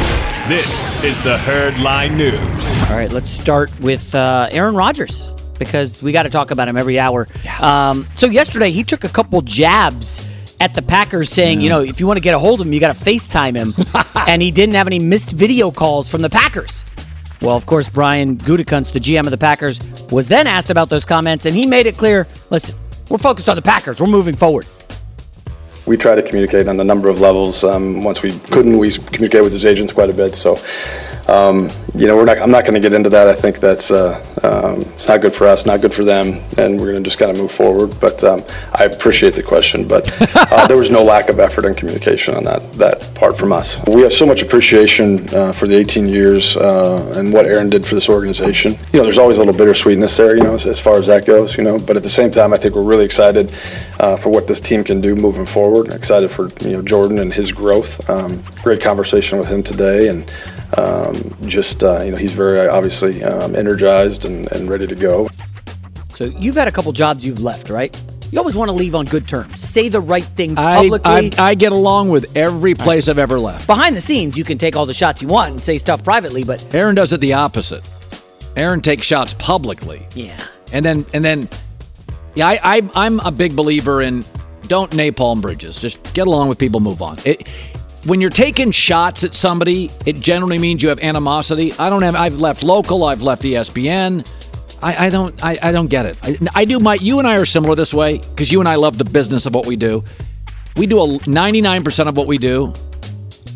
This 0.47 1.03
is 1.03 1.23
the 1.23 1.37
Herdline 1.37 2.15
News. 2.15 2.77
All 2.91 2.97
right, 2.97 3.09
let's 3.09 3.31
start 3.31 3.71
with 3.79 4.13
uh, 4.13 4.47
Aaron 4.51 4.75
Rodgers 4.75 5.33
because 5.63 6.01
we 6.03 6.11
got 6.11 6.23
to 6.23 6.29
talk 6.29 6.51
about 6.51 6.67
him 6.67 6.77
every 6.77 6.99
hour. 6.99 7.27
Yeah. 7.43 7.89
Um, 7.89 8.07
so 8.13 8.27
yesterday 8.27 8.71
he 8.71 8.83
took 8.83 9.03
a 9.03 9.09
couple 9.09 9.41
jabs 9.41 10.27
at 10.59 10.73
the 10.73 10.81
Packers, 10.81 11.29
saying, 11.29 11.59
yeah. 11.59 11.63
you 11.63 11.69
know, 11.69 11.81
if 11.81 11.99
you 11.99 12.07
want 12.07 12.17
to 12.17 12.23
get 12.23 12.33
a 12.33 12.39
hold 12.39 12.61
of 12.61 12.67
him, 12.67 12.73
you 12.73 12.79
got 12.79 12.95
to 12.95 13.03
FaceTime 13.03 13.55
him, 13.55 13.73
and 14.27 14.41
he 14.41 14.49
didn't 14.49 14.75
have 14.75 14.87
any 14.87 14.99
missed 14.99 15.31
video 15.31 15.71
calls 15.71 16.09
from 16.09 16.21
the 16.21 16.29
Packers. 16.29 16.85
Well, 17.41 17.57
of 17.57 17.65
course, 17.65 17.89
Brian 17.89 18.37
Gutekunst, 18.37 18.93
the 18.93 18.99
GM 18.99 19.25
of 19.25 19.31
the 19.31 19.37
Packers, 19.37 19.79
was 20.09 20.29
then 20.29 20.47
asked 20.47 20.69
about 20.69 20.89
those 20.89 21.03
comments, 21.03 21.45
and 21.45 21.53
he 21.53 21.65
made 21.65 21.85
it 21.85 21.97
clear: 21.97 22.25
listen, 22.49 22.75
we're 23.09 23.17
focused 23.17 23.49
on 23.49 23.57
the 23.57 23.61
Packers. 23.61 23.99
We're 23.99 24.07
moving 24.07 24.35
forward. 24.35 24.65
We 25.85 25.97
try 25.97 26.15
to 26.15 26.21
communicate 26.23 26.69
on 26.69 26.79
a 26.79 26.83
number 26.83 27.09
of 27.09 27.19
levels. 27.19 27.65
Um, 27.65 28.01
once 28.01 28.21
we 28.21 28.31
couldn't, 28.39 28.77
we 28.77 28.91
communicated 28.91 29.43
with 29.43 29.51
his 29.51 29.65
agents 29.65 29.91
quite 29.91 30.09
a 30.09 30.13
bit. 30.13 30.33
So 30.35 30.57
um, 31.27 31.69
you 31.95 32.07
know, 32.07 32.17
we're 32.17 32.25
not. 32.25 32.39
I'm 32.39 32.51
not 32.51 32.63
going 32.63 32.73
to 32.73 32.79
get 32.79 32.91
into 32.91 33.09
that. 33.09 33.27
I 33.27 33.33
think 33.33 33.59
that's 33.59 33.91
uh, 33.91 34.23
um, 34.43 34.81
it's 34.81 35.07
not 35.07 35.21
good 35.21 35.33
for 35.33 35.47
us, 35.47 35.65
not 35.65 35.79
good 35.79 35.93
for 35.93 36.03
them, 36.03 36.41
and 36.57 36.79
we're 36.79 36.91
going 36.91 37.03
to 37.03 37.07
just 37.07 37.19
kind 37.19 37.31
of 37.31 37.37
move 37.37 37.51
forward. 37.51 37.97
But 38.01 38.23
um, 38.23 38.43
I 38.73 38.85
appreciate 38.85 39.35
the 39.35 39.43
question, 39.43 39.87
but 39.87 40.11
uh, 40.35 40.67
there 40.67 40.77
was 40.77 40.89
no 40.89 41.03
lack 41.13 41.29
of 41.29 41.39
effort 41.39 41.65
and 41.65 41.77
communication 41.77 42.35
on 42.35 42.43
that 42.45 42.73
that 42.73 43.13
part 43.15 43.37
from 43.37 43.53
us. 43.53 43.79
We 43.87 44.01
have 44.01 44.11
so 44.11 44.25
much 44.25 44.41
appreciation 44.41 45.33
uh, 45.33 45.51
for 45.51 45.67
the 45.67 45.77
18 45.77 46.07
years 46.07 46.57
uh, 46.57 47.13
and 47.15 47.31
what 47.31 47.45
Aaron 47.45 47.69
did 47.69 47.85
for 47.85 47.95
this 47.95 48.09
organization. 48.09 48.73
You 48.91 48.99
know, 48.99 49.03
there's 49.03 49.19
always 49.19 49.37
a 49.37 49.43
little 49.43 49.57
bittersweetness 49.57 50.17
there, 50.17 50.35
you 50.35 50.43
know, 50.43 50.55
as, 50.55 50.65
as 50.65 50.79
far 50.79 50.95
as 50.95 51.07
that 51.07 51.25
goes. 51.25 51.57
You 51.57 51.63
know, 51.63 51.77
but 51.77 51.95
at 51.95 52.03
the 52.03 52.09
same 52.09 52.31
time, 52.31 52.53
I 52.53 52.57
think 52.57 52.75
we're 52.75 52.83
really 52.83 53.05
excited 53.05 53.53
uh, 53.99 54.17
for 54.17 54.29
what 54.29 54.47
this 54.47 54.59
team 54.59 54.83
can 54.83 54.99
do 54.99 55.15
moving 55.15 55.45
forward. 55.45 55.93
Excited 55.93 56.29
for 56.29 56.49
you 56.67 56.73
know 56.73 56.81
Jordan 56.81 57.19
and 57.19 57.31
his 57.31 57.51
growth. 57.51 58.09
Um, 58.09 58.43
great 58.63 58.81
conversation 58.81 59.37
with 59.37 59.47
him 59.47 59.63
today, 59.63 60.09
and 60.09 60.29
um, 60.77 61.35
just 61.45 61.83
uh, 61.83 62.01
you 62.03 62.11
know 62.11 62.17
he's 62.17 62.33
very 62.33 62.67
obviously 62.67 63.23
um, 63.23 63.55
energized 63.55 64.25
and, 64.25 64.51
and 64.51 64.69
ready 64.69 64.87
to 64.87 64.95
go. 64.95 65.29
So 66.15 66.25
you've 66.25 66.55
had 66.55 66.67
a 66.67 66.71
couple 66.71 66.91
jobs 66.91 67.25
you've 67.25 67.41
left, 67.41 67.69
right? 67.69 67.99
You 68.31 68.39
always 68.39 68.55
want 68.55 68.69
to 68.69 68.75
leave 68.75 68.95
on 68.95 69.05
good 69.05 69.27
terms. 69.27 69.59
Say 69.59 69.89
the 69.89 70.01
right 70.01 70.23
things 70.23 70.57
I, 70.57 70.77
publicly. 70.81 71.33
I, 71.37 71.49
I 71.49 71.55
get 71.55 71.71
along 71.71 72.09
with 72.09 72.35
every 72.35 72.73
place 72.73 73.07
I've 73.07 73.19
ever 73.19 73.39
left. 73.39 73.67
Behind 73.67 73.95
the 73.95 74.01
scenes, 74.01 74.35
you 74.35 74.43
can 74.43 74.57
take 74.57 74.75
all 74.75 74.87
the 74.87 74.93
shots 74.93 75.21
you 75.21 75.27
want 75.27 75.51
and 75.51 75.61
say 75.61 75.77
stuff 75.77 76.03
privately, 76.03 76.43
but 76.43 76.73
Aaron 76.73 76.95
does 76.95 77.13
it 77.13 77.19
the 77.19 77.33
opposite. 77.33 77.87
Aaron 78.55 78.81
takes 78.81 79.05
shots 79.05 79.35
publicly. 79.35 80.07
Yeah. 80.15 80.43
And 80.71 80.83
then 80.83 81.05
and 81.13 81.23
then 81.23 81.47
yeah, 82.35 82.47
I, 82.47 82.59
I 82.63 82.89
I'm 82.95 83.19
a 83.19 83.31
big 83.31 83.55
believer 83.55 84.01
in 84.01 84.25
don't 84.63 84.91
napalm 84.91 85.41
bridges. 85.41 85.77
Just 85.77 86.01
get 86.13 86.25
along 86.25 86.49
with 86.49 86.57
people, 86.57 86.79
move 86.79 87.01
on. 87.01 87.19
It, 87.25 87.51
when 88.05 88.21
you're 88.21 88.29
taking 88.29 88.71
shots 88.71 89.23
at 89.23 89.33
somebody, 89.35 89.89
it 90.05 90.19
generally 90.19 90.57
means 90.57 90.83
you 90.83 90.89
have 90.89 90.99
animosity. 90.99 91.73
I 91.73 91.89
don't 91.89 92.03
have. 92.03 92.15
I've 92.15 92.37
left 92.37 92.63
local. 92.63 93.03
I've 93.03 93.21
left 93.21 93.43
ESPN. 93.43 94.27
I, 94.81 95.05
I 95.05 95.09
don't. 95.09 95.43
I, 95.43 95.57
I 95.61 95.71
don't 95.71 95.87
get 95.87 96.05
it. 96.05 96.17
I, 96.21 96.37
I 96.53 96.65
do. 96.65 96.79
My 96.79 96.95
you 96.95 97.19
and 97.19 97.27
I 97.27 97.37
are 97.37 97.45
similar 97.45 97.75
this 97.75 97.93
way 97.93 98.17
because 98.17 98.51
you 98.51 98.59
and 98.59 98.67
I 98.67 98.75
love 98.75 98.97
the 98.97 99.05
business 99.05 99.45
of 99.45 99.53
what 99.53 99.65
we 99.65 99.75
do. 99.75 100.03
We 100.75 100.87
do 100.87 100.99
a 100.99 101.05
99% 101.19 102.07
of 102.07 102.17
what 102.17 102.25
we 102.27 102.37
do 102.39 102.73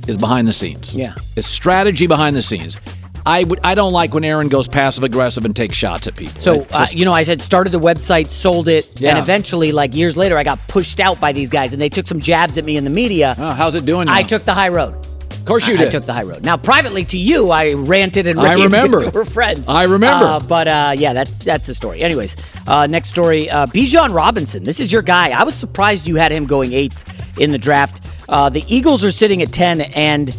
is 0.07 0.17
behind 0.17 0.47
the 0.47 0.53
scenes. 0.53 0.95
Yeah. 0.95 1.15
It's 1.35 1.47
strategy 1.47 2.07
behind 2.07 2.35
the 2.35 2.41
scenes. 2.41 2.77
I 3.27 3.43
would. 3.43 3.59
I 3.61 3.75
don't 3.75 3.91
like 3.91 4.13
when 4.13 4.23
Aaron 4.23 4.47
goes 4.47 4.69
passive 4.69 5.03
aggressive 5.03 5.43
and 5.43 5.53
takes 5.53 5.75
shots 5.75 6.07
at 6.07 6.15
people. 6.15 6.39
So, 6.39 6.65
I 6.71 6.83
uh, 6.83 6.87
you 6.91 7.03
know, 7.03 7.11
I 7.11 7.23
said 7.23 7.41
started 7.41 7.71
the 7.71 7.79
website, 7.79 8.27
sold 8.27 8.69
it, 8.69 9.01
and 9.01 9.17
eventually, 9.17 9.73
like 9.73 9.95
years 9.95 10.15
later, 10.15 10.37
I 10.37 10.45
got 10.45 10.65
pushed 10.69 11.01
out 11.01 11.19
by 11.19 11.33
these 11.33 11.49
guys, 11.49 11.73
and 11.73 11.81
they 11.81 11.89
took 11.89 12.07
some 12.07 12.21
jabs 12.21 12.57
at 12.57 12.63
me 12.63 12.77
in 12.77 12.85
the 12.85 12.89
media. 12.89 13.35
Oh, 13.37 13.51
how's 13.51 13.75
it 13.75 13.85
doing? 13.85 14.07
I 14.07 14.23
took 14.23 14.45
the 14.45 14.53
high 14.53 14.69
road. 14.69 14.95
Of 15.31 15.45
course 15.45 15.67
you 15.67 15.77
I, 15.77 15.83
I 15.83 15.85
took 15.87 16.05
the 16.05 16.13
high 16.13 16.23
road. 16.23 16.43
Now, 16.43 16.55
privately 16.55 17.03
to 17.05 17.17
you, 17.17 17.51
I 17.51 17.73
ranted 17.73 18.27
and 18.27 18.39
I 18.39 18.53
raved 18.53 18.73
remember. 18.75 19.09
we're 19.09 19.25
friends. 19.25 19.67
I 19.67 19.83
remember. 19.83 20.25
Uh, 20.25 20.39
but 20.39 20.67
uh, 20.69 20.93
yeah, 20.97 21.11
that's 21.11 21.43
that's 21.43 21.67
the 21.67 21.75
story. 21.75 22.01
Anyways, 22.01 22.37
uh, 22.65 22.87
next 22.87 23.09
story: 23.09 23.49
uh, 23.49 23.65
Bijan 23.67 24.13
Robinson. 24.13 24.63
This 24.63 24.79
is 24.79 24.89
your 24.89 25.01
guy. 25.01 25.31
I 25.37 25.43
was 25.43 25.55
surprised 25.55 26.07
you 26.07 26.15
had 26.15 26.31
him 26.31 26.45
going 26.45 26.71
eighth 26.71 27.37
in 27.37 27.51
the 27.51 27.57
draft. 27.57 28.05
Uh, 28.29 28.47
the 28.47 28.63
Eagles 28.73 29.03
are 29.03 29.11
sitting 29.11 29.41
at 29.41 29.51
ten, 29.51 29.81
and 29.81 30.29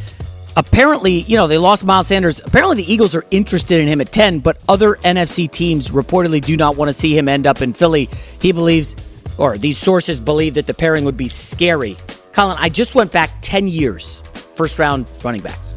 apparently, 0.59 1.21
you 1.23 1.37
know, 1.37 1.47
they 1.47 1.57
lost 1.57 1.85
Miles 1.85 2.09
Sanders. 2.09 2.41
Apparently, 2.45 2.77
the 2.77 2.93
Eagles 2.93 3.15
are 3.15 3.25
interested 3.31 3.81
in 3.81 3.89
him 3.89 4.01
at 4.01 4.13
10, 4.13 4.41
but 4.41 4.59
other 4.69 4.95
NFC 4.97 5.51
teams 5.51 5.91
reportedly 5.91 6.45
do 6.45 6.57
not 6.57 6.77
want 6.77 6.89
to 6.89 6.93
see 6.93 7.17
him 7.17 7.29
end 7.29 7.47
up 7.47 7.63
in 7.63 7.73
Philly. 7.73 8.09
He 8.43 8.53
believes, 8.53 8.97
or 9.39 9.57
these 9.57 9.79
sources 9.79 10.21
believe, 10.21 10.55
that 10.55 10.67
the 10.67 10.75
pairing 10.75 11.05
would 11.05 11.17
be 11.17 11.29
scary. 11.29 11.97
Colin, 12.33 12.57
I 12.59 12.69
just 12.69 12.95
went 12.95 13.13
back 13.13 13.31
10 13.41 13.69
years, 13.69 14.21
first 14.57 14.79
round 14.79 15.11
running 15.25 15.41
backs. 15.43 15.77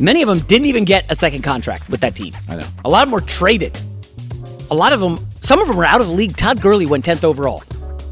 Many 0.00 0.22
of 0.22 0.28
them 0.28 0.38
didn't 0.46 0.66
even 0.66 0.84
get 0.84 1.10
a 1.10 1.14
second 1.16 1.42
contract 1.42 1.88
with 1.90 2.00
that 2.02 2.14
team. 2.14 2.32
I 2.48 2.56
know. 2.56 2.66
A 2.84 2.88
lot 2.88 3.02
of 3.02 3.08
them 3.10 3.20
were 3.20 3.26
traded. 3.26 3.76
A 4.70 4.74
lot 4.74 4.92
of 4.92 5.00
them, 5.00 5.18
some 5.40 5.60
of 5.60 5.66
them 5.66 5.76
were 5.76 5.84
out 5.84 6.00
of 6.00 6.06
the 6.06 6.12
league. 6.12 6.36
Todd 6.36 6.60
Gurley 6.60 6.86
went 6.86 7.04
10th 7.04 7.24
overall. 7.24 7.62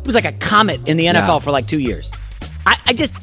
It 0.00 0.04
was 0.06 0.16
like 0.16 0.24
a 0.24 0.32
comet 0.32 0.88
in 0.88 0.96
the 0.96 1.06
NFL 1.06 1.26
Yeah. 1.28 1.38
for 1.38 1.52
like 1.52 1.68
two 1.68 1.78
years. 1.78 2.10
I, 2.64 2.76
I 2.86 2.92
just, 2.92 3.14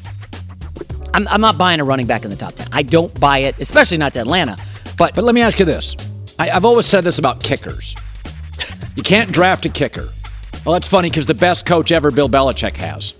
I'm, 1.14 1.26
I'm 1.28 1.40
not 1.40 1.56
buying 1.56 1.80
a 1.80 1.84
running 1.84 2.06
back 2.06 2.24
in 2.24 2.30
the 2.30 2.36
top 2.36 2.54
10. 2.54 2.68
I 2.72 2.82
don't 2.82 3.18
buy 3.18 3.38
it, 3.38 3.56
especially 3.60 3.96
not 3.98 4.12
to 4.14 4.20
Atlanta. 4.20 4.56
But, 4.98 5.14
But 5.14 5.24
let 5.24 5.34
me 5.34 5.40
ask 5.40 5.58
you 5.58 5.64
this. 5.64 5.96
I, 6.38 6.50
I've 6.50 6.64
always 6.64 6.86
said 6.86 7.04
this 7.04 7.18
about 7.18 7.42
kickers. 7.42 7.94
You 8.96 9.02
can't 9.02 9.30
draft 9.32 9.64
a 9.64 9.68
kicker. 9.68 10.08
Well, 10.64 10.72
that's 10.72 10.88
funny 10.88 11.08
because 11.10 11.26
the 11.26 11.34
best 11.34 11.66
coach 11.66 11.92
ever, 11.92 12.10
Bill 12.10 12.28
Belichick, 12.28 12.76
has. 12.76 13.14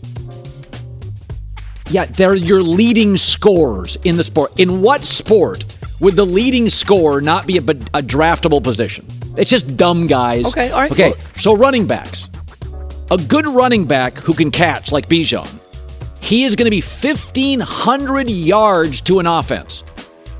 Yeah, 1.91 2.07
they're 2.07 2.35
your 2.35 2.63
leading 2.63 3.17
scorers 3.17 3.97
in 4.05 4.17
the 4.17 4.25
sport. 4.25 4.59
In 4.59 4.81
what 4.81 5.05
sport 5.05 5.65
would 6.01 6.15
the 6.15 6.25
leading 6.25 6.69
scorer 6.69 7.21
not 7.21 7.47
be 7.47 7.59
a, 7.59 7.61
a 7.61 8.03
draftable 8.03 8.63
position? 8.63 9.07
It's 9.37 9.51
just 9.51 9.77
dumb 9.77 10.07
guys. 10.07 10.47
Okay, 10.47 10.71
all 10.71 10.81
right. 10.81 10.91
Okay, 10.91 11.11
Well- 11.11 11.21
so 11.37 11.55
running 11.57 11.87
backs. 11.87 12.29
A 13.11 13.19
good 13.19 13.47
running 13.47 13.85
back 13.87 14.17
who 14.17 14.33
can 14.33 14.51
catch, 14.51 14.91
like 14.91 15.09
Bijan, 15.09 15.47
he 16.25 16.45
is 16.45 16.57
going 16.57 16.65
to 16.65 16.71
be 16.71 16.81
1,500 16.81 18.31
yards 18.31 19.03
to 19.03 19.19
an 19.19 19.27
offense. 19.27 19.83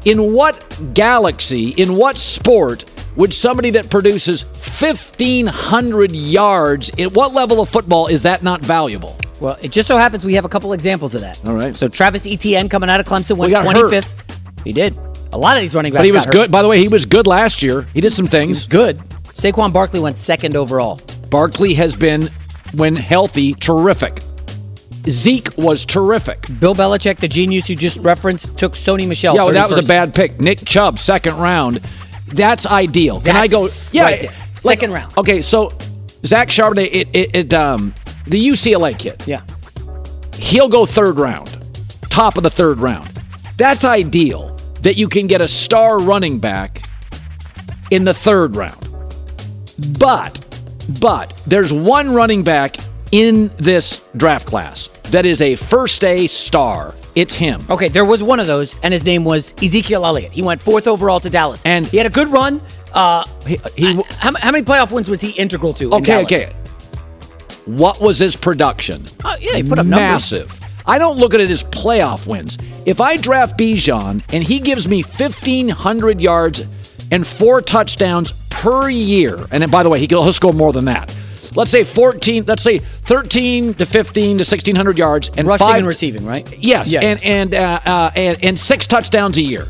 In 0.07 0.33
what 0.33 0.95
galaxy, 0.95 1.71
in 1.71 1.95
what 1.95 2.17
sport 2.17 2.85
would 3.17 3.35
somebody 3.35 3.69
that 3.71 3.91
produces 3.91 4.43
1,500 4.43 6.11
yards, 6.11 6.91
at 6.99 7.13
what 7.13 7.35
level 7.35 7.61
of 7.61 7.69
football 7.69 8.07
is 8.07 8.23
that 8.23 8.43
not 8.43 8.63
valuable? 8.63 9.17
well, 9.41 9.59
it 9.61 9.71
just 9.71 9.87
so 9.87 9.99
happens 9.99 10.25
we 10.25 10.35
have 10.35 10.47
a 10.47 10.49
couple 10.49 10.73
examples 10.73 11.15
of 11.15 11.21
that. 11.21 11.45
All 11.45 11.55
right. 11.55 11.77
So 11.77 11.87
Travis 11.87 12.27
Etienne 12.27 12.71
coming 12.71 12.89
out 12.89 13.01
of 13.01 13.05
Clemson 13.05 13.37
went 13.37 13.53
got 13.53 13.67
hurt. 13.67 13.93
25th. 13.93 14.65
He 14.65 14.73
did. 14.73 14.97
A 15.35 15.39
lot 15.39 15.57
of 15.57 15.61
these 15.61 15.75
running 15.75 15.93
backs 15.93 16.01
But 16.01 16.07
he 16.07 16.13
was 16.13 16.25
good. 16.25 16.51
By 16.51 16.63
the 16.63 16.69
way, 16.69 16.79
he 16.79 16.89
was 16.89 17.05
good 17.05 17.27
last 17.27 17.63
year. 17.63 17.83
He 17.93 18.01
did 18.01 18.15
some 18.15 18.27
things. 18.27 18.67
good. 18.67 18.99
Saquon 19.35 19.71
Barkley 19.71 20.01
went 20.01 20.17
second 20.17 20.57
overall. 20.57 20.99
Barkley 21.29 21.75
has 21.75 21.95
been, 21.95 22.31
when 22.75 22.97
healthy, 22.97 23.53
terrific. 23.53 24.21
Zeke 25.09 25.57
was 25.59 25.85
terrific. 25.85 26.47
Bill 26.59 26.75
Belichick, 26.75 27.19
the 27.19 27.29
genius 27.29 27.69
you 27.69 27.77
just 27.77 27.99
referenced, 28.01 28.57
took 28.57 28.73
Sony 28.73 29.07
Michel. 29.07 29.35
Yeah, 29.35 29.45
well, 29.45 29.53
that 29.53 29.69
was 29.69 29.85
a 29.85 29.89
bad 29.89 30.15
pick. 30.15 30.41
Nick 30.41 30.59
Chubb, 30.65 30.99
second 30.99 31.37
round. 31.37 31.77
That's 32.29 32.67
ideal. 32.67 33.21
Can 33.21 33.37
I 33.37 33.47
go? 33.47 33.69
Yeah, 33.93 34.05
right 34.05 34.23
like- 34.25 34.33
Second 34.57 34.93
round. 34.93 35.17
Okay, 35.19 35.41
so 35.43 35.73
Zach 36.25 36.49
Charbonnet, 36.49 36.89
it, 36.93 37.09
it, 37.13 37.35
it 37.35 37.53
um, 37.53 37.93
the 38.27 38.49
UCLA 38.49 38.99
kid. 38.99 39.23
Yeah. 39.27 39.43
He'll 40.35 40.69
go 40.69 40.87
third 40.87 41.19
round, 41.19 41.57
top 42.09 42.37
of 42.37 42.43
the 42.43 42.51
third 42.51 42.79
round. 42.79 43.09
That's 43.57 43.85
ideal 43.85 44.57
that 44.83 44.97
you 44.97 45.09
can 45.09 45.27
get 45.27 45.41
a 45.41 45.49
star 45.49 45.99
running 46.01 46.39
back 46.39 46.87
in 47.91 48.05
the 48.05 48.15
third 48.15 48.57
round. 48.57 48.81
But, 49.99 50.61
but 51.01 51.43
there's 51.47 51.73
one 51.73 52.15
running 52.15 52.43
back 52.43 52.77
in 53.15 53.49
this 53.59 54.05
draft 54.17 54.45
class 54.45 54.89
that 55.13 55.25
is 55.25 55.41
a 55.41 55.55
first 55.55 56.01
day 56.01 56.27
star. 56.27 56.97
It's 57.15 57.37
him. 57.37 57.61
Okay, 57.71 57.87
there 57.87 58.05
was 58.05 58.25
one 58.25 58.41
of 58.41 58.49
those, 58.49 58.81
and 58.81 58.93
his 58.93 59.07
name 59.07 59.23
was 59.25 59.55
Ezekiel 59.63 60.05
Elliott. 60.05 60.33
He 60.33 60.43
went 60.43 60.61
fourth 60.61 60.89
overall 60.89 61.21
to 61.21 61.31
Dallas, 61.31 61.63
and 61.65 61.87
he 61.87 61.97
had 61.97 62.07
a 62.07 62.11
good 62.11 62.27
run. 62.27 62.61
Uh, 62.93 63.25
he, 63.47 63.61
he 63.77 63.95
how, 64.19 64.35
how 64.41 64.51
many 64.51 64.65
playoff 64.65 64.91
wins 64.91 65.09
was 65.09 65.21
he 65.21 65.31
integral 65.41 65.73
to? 65.75 65.95
Okay, 65.95 66.07
Dallas? 66.07 66.25
okay. 66.25 66.53
What 67.67 68.01
was 68.01 68.19
his 68.19 68.35
production? 68.35 69.01
Oh, 69.25 69.37
yeah, 69.39 69.53
he 69.55 69.63
put 69.63 69.79
up 69.79 69.87
numbers. 69.87 70.33
massive. 70.33 70.61
I 70.85 70.99
don't 70.99 71.17
look 71.17 71.35
at 71.35 71.41
it 71.41 71.51
as 71.51 71.63
playoff 71.63 72.27
wins. 72.27 72.59
If 72.85 73.01
I 73.01 73.17
draft 73.17 73.57
Bijan 73.57 74.25
and 74.33 74.43
he 74.43 74.59
gives 74.59 74.89
me 74.89 75.03
1,500 75.03 76.21
yards 76.21 76.67
and 77.13 77.25
four 77.25 77.63
touchdowns 77.63 78.33
per 78.51 78.91
year, 78.91 79.39
and 79.53 79.71
by 79.71 79.85
the 79.85 79.89
way, 79.89 80.01
he 80.01 80.07
he'll 80.07 80.33
score 80.33 80.53
more 80.53 80.73
than 80.73 80.87
that. 80.87 81.15
Let's 81.57 81.71
say 81.71 81.85
14, 81.85 82.45
let's 82.47 82.63
say 82.63 82.79
13 82.79 83.75
to 83.75 83.87
15 83.87 84.39
to 84.39 84.43
1,600 84.43 84.99
yards 84.99 85.31
and 85.37 85.47
Rushing 85.47 85.67
five, 85.67 85.77
and 85.79 85.87
receiving, 85.87 86.25
right? 86.27 86.49
Yes, 86.59 86.89
Yeah. 86.89 87.01
and 87.01 87.23
and, 87.25 87.55
uh, 87.55 87.81
uh, 87.87 88.11
and 88.17 88.39
and 88.43 88.59
six 88.59 88.87
touchdowns 88.87 89.39
a 89.39 89.43
year. 89.43 89.67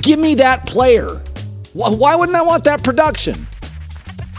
Give 0.00 0.18
me 0.18 0.34
that 0.36 0.66
player. 0.66 1.20
Why 1.74 2.14
wouldn't 2.14 2.36
I 2.36 2.42
want 2.42 2.64
that 2.64 2.82
production? 2.82 3.46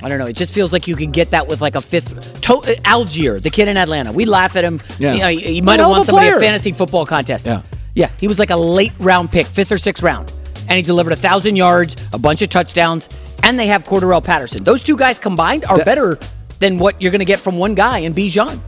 I 0.01 0.07
don't 0.09 0.17
know. 0.17 0.25
It 0.27 0.35
just 0.35 0.53
feels 0.53 0.71
like 0.73 0.87
you 0.87 0.95
could 0.95 1.11
get 1.11 1.31
that 1.31 1.47
with 1.47 1.61
like 1.61 1.75
a 1.75 1.81
fifth. 1.81 2.41
To, 2.41 2.53
uh, 2.53 2.61
Allgeier, 2.85 3.41
the 3.41 3.49
kid 3.49 3.67
in 3.67 3.77
Atlanta. 3.77 4.11
We 4.11 4.25
laugh 4.25 4.55
at 4.55 4.63
him. 4.63 4.81
Yeah. 4.97 5.13
You 5.13 5.19
know, 5.19 5.27
he, 5.27 5.39
he 5.39 5.61
might 5.61 5.79
have 5.79 5.89
won 5.89 6.05
somebody 6.05 6.29
a 6.29 6.39
fantasy 6.39 6.71
football 6.71 7.05
contest. 7.05 7.45
Yeah. 7.45 7.61
Yeah. 7.95 8.09
He 8.19 8.27
was 8.27 8.39
like 8.39 8.49
a 8.49 8.55
late 8.55 8.93
round 8.99 9.31
pick, 9.31 9.45
fifth 9.45 9.71
or 9.71 9.77
sixth 9.77 10.01
round. 10.03 10.33
And 10.67 10.77
he 10.77 10.81
delivered 10.81 11.13
a 11.13 11.17
thousand 11.17 11.55
yards, 11.55 11.95
a 12.13 12.19
bunch 12.19 12.41
of 12.41 12.49
touchdowns, 12.49 13.09
and 13.43 13.57
they 13.59 13.67
have 13.67 13.85
Cordarrelle 13.85 14.23
Patterson. 14.23 14.63
Those 14.63 14.83
two 14.83 14.95
guys 14.97 15.19
combined 15.19 15.65
are 15.65 15.77
better 15.83 16.17
than 16.59 16.77
what 16.77 17.01
you're 17.01 17.11
going 17.11 17.19
to 17.19 17.25
get 17.25 17.39
from 17.39 17.57
one 17.57 17.73
guy 17.75 17.99
in 17.99 18.13
Bijan. 18.13 18.59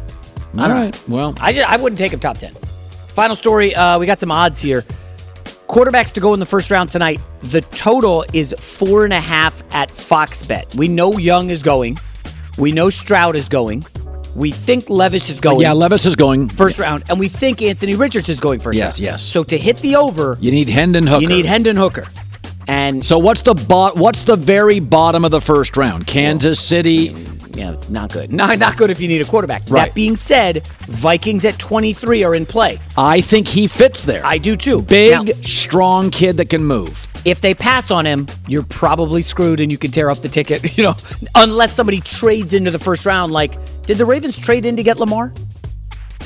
I 0.58 0.68
don't 0.68 1.08
know. 1.10 1.16
Well, 1.18 1.36
I 1.40 1.54
just 1.54 1.70
I 1.70 1.78
wouldn't 1.82 2.00
take 2.00 2.12
him 2.14 2.20
top 2.20 2.38
ten. 2.38 2.52
Final 2.54 3.36
story. 3.36 3.74
Uh, 3.76 4.00
we 4.00 4.06
got 4.06 4.20
some 4.20 4.32
odds 4.32 4.62
here. 4.62 4.84
Quarterbacks 5.68 6.12
to 6.14 6.20
go 6.22 6.34
in 6.34 6.40
the 6.40 6.46
first 6.46 6.70
round 6.72 6.90
tonight. 6.90 7.22
The 7.44 7.62
total 7.62 8.26
is 8.34 8.54
four 8.60 9.06
and 9.06 9.14
a 9.14 9.20
half 9.20 9.64
at 9.74 9.90
Fox 9.92 10.46
Bet. 10.46 10.76
We 10.76 10.88
know 10.90 11.14
Young 11.18 11.50
is 11.50 11.64
going. 11.64 11.98
We 12.58 12.72
know 12.74 12.90
Stroud 12.90 13.36
is 13.38 13.48
going. 13.48 13.86
We 14.36 14.52
think 14.52 14.90
Levis 14.90 15.30
is 15.30 15.40
going. 15.40 15.62
Yeah, 15.62 15.72
Levis 15.74 16.06
is 16.06 16.16
going 16.18 16.50
first 16.50 16.80
round, 16.80 17.04
and 17.10 17.20
we 17.20 17.28
think 17.30 17.62
Anthony 17.62 17.96
Richards 17.96 18.28
is 18.30 18.40
going 18.42 18.60
first 18.60 18.78
Yes, 18.80 19.00
round. 19.00 19.00
yes. 19.00 19.24
So 19.24 19.44
to 19.44 19.58
hit 19.58 19.78
the 19.78 19.96
over, 19.96 20.38
You 20.42 20.52
need 20.52 20.68
Hendon 20.70 21.08
Hooker. 21.08 21.22
you 21.22 21.28
need 21.28 21.46
Hendon 21.46 21.76
Hooker. 21.78 22.06
And 22.72 23.06
so 23.06 23.20
what's 23.20 23.42
the 23.42 23.54
bot? 23.54 23.98
What's 23.98 24.24
the 24.24 24.38
very 24.38 24.80
bottom 24.80 25.26
of 25.26 25.32
the 25.32 25.42
first 25.42 25.76
round? 25.76 26.08
Kansas 26.08 26.58
City. 26.58 27.14
Yeah, 27.54 27.74
it's 27.74 27.90
not 27.90 28.14
good. 28.14 28.32
Not 28.32 28.60
not 28.60 28.78
good 28.78 28.90
if 28.90 29.02
you 29.02 29.10
need 29.10 29.20
a 29.22 29.26
quarterback. 29.26 29.64
Right. 29.70 29.88
That 29.88 29.94
being 29.96 30.16
said, 30.16 30.66
Vikings 30.88 31.44
at 31.44 31.60
23 31.60 32.24
are 32.24 32.34
in 32.34 32.46
play. 32.46 32.80
I 32.98 33.20
think 33.20 33.46
he 33.50 33.68
fits 33.68 34.04
there. 34.06 34.26
I 34.26 34.38
do 34.38 34.56
too. 34.56 34.82
Big, 34.84 35.12
Now- 35.28 35.34
strong 35.44 36.12
kid 36.12 36.38
that 36.38 36.50
can 36.50 36.64
move. 36.64 36.98
If 37.26 37.42
they 37.42 37.54
pass 37.54 37.92
on 37.92 38.06
him, 38.06 38.26
you're 38.48 38.64
probably 38.64 39.22
screwed 39.22 39.60
and 39.60 39.70
you 39.70 39.78
can 39.78 39.92
tear 39.92 40.10
up 40.10 40.20
the 40.20 40.30
ticket, 40.30 40.78
you 40.78 40.84
know, 40.84 40.94
unless 41.36 41.74
somebody 41.74 42.00
trades 42.00 42.54
into 42.54 42.72
the 42.72 42.80
first 42.80 43.06
round. 43.06 43.34
Like, 43.34 43.52
did 43.86 43.98
the 43.98 44.06
Ravens 44.06 44.38
trade 44.40 44.66
in 44.66 44.78
to 44.78 44.84
get 44.84 44.98
Lamar 44.98 45.34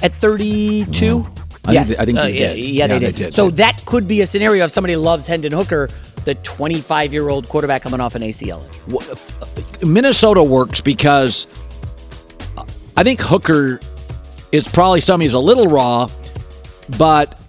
at 0.03 0.13
32? 0.13 1.27
I 1.67 1.73
think 1.73 1.73
yes. 1.73 1.89
they- 1.89 1.97
I 1.97 2.05
think 2.05 2.17
Uh, 2.19 2.21
they 2.25 2.33
yeah, 2.39 2.47
did. 2.49 2.57
Yeah, 2.59 2.65
Yeah, 2.67 2.87
they, 2.87 2.99
they 2.99 3.05
did. 3.07 3.15
did. 3.15 3.33
So 3.33 3.49
that 3.49 3.83
could 3.87 4.07
be 4.07 4.21
a 4.21 4.27
scenario 4.27 4.65
if 4.65 4.71
somebody 4.71 4.95
loves 4.95 5.25
Hendon 5.25 5.51
Hooker, 5.51 5.89
the 6.25 6.35
25 6.35 7.13
year 7.13 7.29
old 7.29 7.47
quarterback 7.47 7.81
coming 7.83 8.01
off 8.01 8.15
an 8.15 8.21
ACL. 8.21 8.61
Minnesota 9.85 10.43
works 10.43 10.81
because 10.81 11.47
I 12.97 13.03
think 13.03 13.19
Hooker 13.21 13.79
is 14.51 14.67
probably 14.67 15.01
something 15.01 15.25
who's 15.27 15.33
a 15.33 15.39
little 15.39 15.67
raw, 15.67 16.07
but 16.97 17.39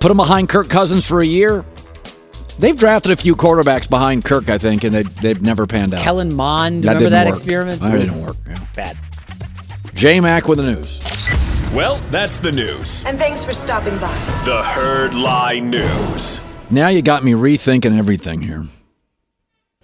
put 0.00 0.10
him 0.10 0.16
behind 0.16 0.48
Kirk 0.48 0.68
Cousins 0.68 1.06
for 1.06 1.20
a 1.20 1.26
year. 1.26 1.64
They've 2.58 2.76
drafted 2.76 3.12
a 3.12 3.16
few 3.16 3.36
quarterbacks 3.36 3.88
behind 3.88 4.24
Kirk, 4.24 4.48
I 4.48 4.58
think, 4.58 4.82
and 4.84 4.92
they, 4.92 5.02
they've 5.04 5.40
never 5.40 5.66
panned 5.66 5.94
out. 5.94 6.00
Kellen 6.00 6.34
Mond, 6.34 6.82
That 6.84 6.94
remember 6.94 7.10
that 7.10 7.26
work. 7.26 7.34
experiment? 7.34 7.80
That 7.80 7.92
didn't 7.98 8.20
work. 8.20 8.36
yeah. 8.48 8.56
Bad. 8.74 8.98
J 9.94 10.20
Mac 10.20 10.48
with 10.48 10.58
the 10.58 10.64
news. 10.64 10.98
Well, 11.72 11.96
that's 12.10 12.38
the 12.38 12.50
news. 12.50 13.04
And 13.04 13.16
thanks 13.18 13.44
for 13.44 13.52
stopping 13.52 13.96
by. 13.98 14.12
The 14.44 14.62
Herd 14.62 15.14
Lie 15.14 15.60
News. 15.60 16.40
Now 16.70 16.88
you 16.88 17.02
got 17.02 17.24
me 17.24 17.32
rethinking 17.32 17.96
everything 17.98 18.42
here. 18.42 18.66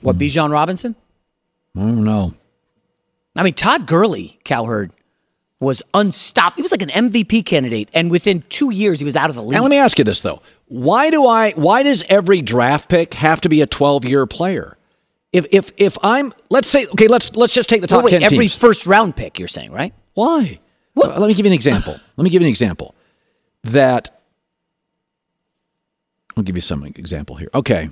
What, 0.01 0.19
Bijan 0.19 0.51
Robinson? 0.51 0.95
I 1.77 1.81
don't 1.81 2.05
know. 2.05 2.35
I 3.37 3.43
mean, 3.43 3.55
Todd 3.55 3.87
Gurley, 3.87 4.39
Cowherd, 4.45 4.95
was 5.61 5.83
unstoppable. 5.95 6.57
He 6.57 6.63
was 6.63 6.73
like 6.73 6.83
an 6.83 6.91
MVP 7.11 7.47
candidate, 7.47 7.89
and 7.95 8.11
within 8.11 8.43
two 8.49 8.71
years, 8.71 8.99
he 9.01 9.05
was 9.05 9.17
out 9.17 9.31
of 9.31 9.37
the 9.37 9.43
league. 9.43 9.53
Now 9.53 9.63
let 9.63 9.71
me 9.71 9.79
ask 9.79 9.99
you 9.99 10.05
this 10.05 10.21
though: 10.21 10.43
Why 10.67 11.11
do 11.11 11.27
I? 11.27 11.53
Why 11.53 11.83
does 11.83 12.05
every 12.09 12.43
draft 12.43 12.89
pick 12.91 13.15
have 13.15 13.41
to 13.43 13.49
be 13.49 13.61
a 13.63 13.67
twelve-year 13.67 14.27
player? 14.27 14.77
If 15.33 15.47
if 15.51 15.73
if 15.79 15.97
I'm, 16.03 16.33
let's 16.51 16.69
say, 16.69 16.87
okay, 16.87 17.09
let's 17.09 17.35
let's 17.35 17.53
just 17.55 17.69
take 17.69 17.81
the 17.81 17.89
Well, 17.91 18.01
top 18.03 18.05
wait, 18.05 18.11
ten 18.11 18.23
every 18.23 18.39
teams. 18.39 18.57
first 18.57 18.87
round 18.87 19.17
pick, 19.17 19.39
you're 19.39 19.49
saying, 19.49 19.73
right? 19.73 19.95
Why? 20.13 20.61
Uh, 20.97 21.19
let 21.19 21.27
me 21.27 21.35
give 21.35 21.45
you 21.47 21.51
an 21.51 21.55
example. 21.55 21.97
Let 22.17 22.25
me 22.25 22.31
give 22.31 22.41
you 22.43 22.47
an 22.47 22.51
example. 22.51 22.95
That 23.65 24.11
I'll 26.37 26.43
give 26.43 26.57
you 26.57 26.61
some 26.61 26.85
example 26.85 27.37
here. 27.37 27.51
Okay. 27.55 27.91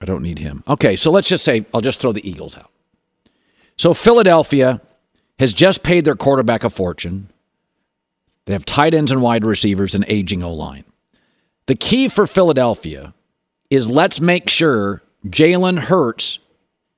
I 0.00 0.04
don't 0.04 0.22
need 0.22 0.38
him. 0.38 0.62
Okay, 0.68 0.94
so 0.96 1.10
let's 1.10 1.28
just 1.28 1.44
say 1.44 1.66
I'll 1.74 1.80
just 1.80 2.00
throw 2.00 2.12
the 2.12 2.28
Eagles 2.28 2.56
out. 2.56 2.70
So 3.76 3.94
Philadelphia 3.94 4.80
has 5.38 5.52
just 5.52 5.82
paid 5.82 6.04
their 6.04 6.16
quarterback 6.16 6.64
a 6.64 6.70
fortune. 6.70 7.30
They 8.44 8.52
have 8.52 8.64
tight 8.64 8.94
ends 8.94 9.10
and 9.10 9.22
wide 9.22 9.44
receivers 9.44 9.94
and 9.94 10.04
aging 10.08 10.42
O 10.42 10.52
line. 10.52 10.84
The 11.66 11.74
key 11.74 12.08
for 12.08 12.26
Philadelphia 12.26 13.12
is 13.70 13.90
let's 13.90 14.20
make 14.20 14.48
sure 14.48 15.02
Jalen 15.26 15.78
Hurts 15.78 16.38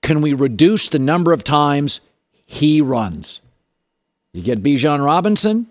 can 0.02 0.20
we 0.20 0.32
reduce 0.32 0.88
the 0.88 0.98
number 0.98 1.32
of 1.32 1.44
times 1.44 2.00
he 2.46 2.80
runs. 2.80 3.40
You 4.32 4.42
get 4.42 4.62
Bijan 4.62 5.04
Robinson, 5.04 5.66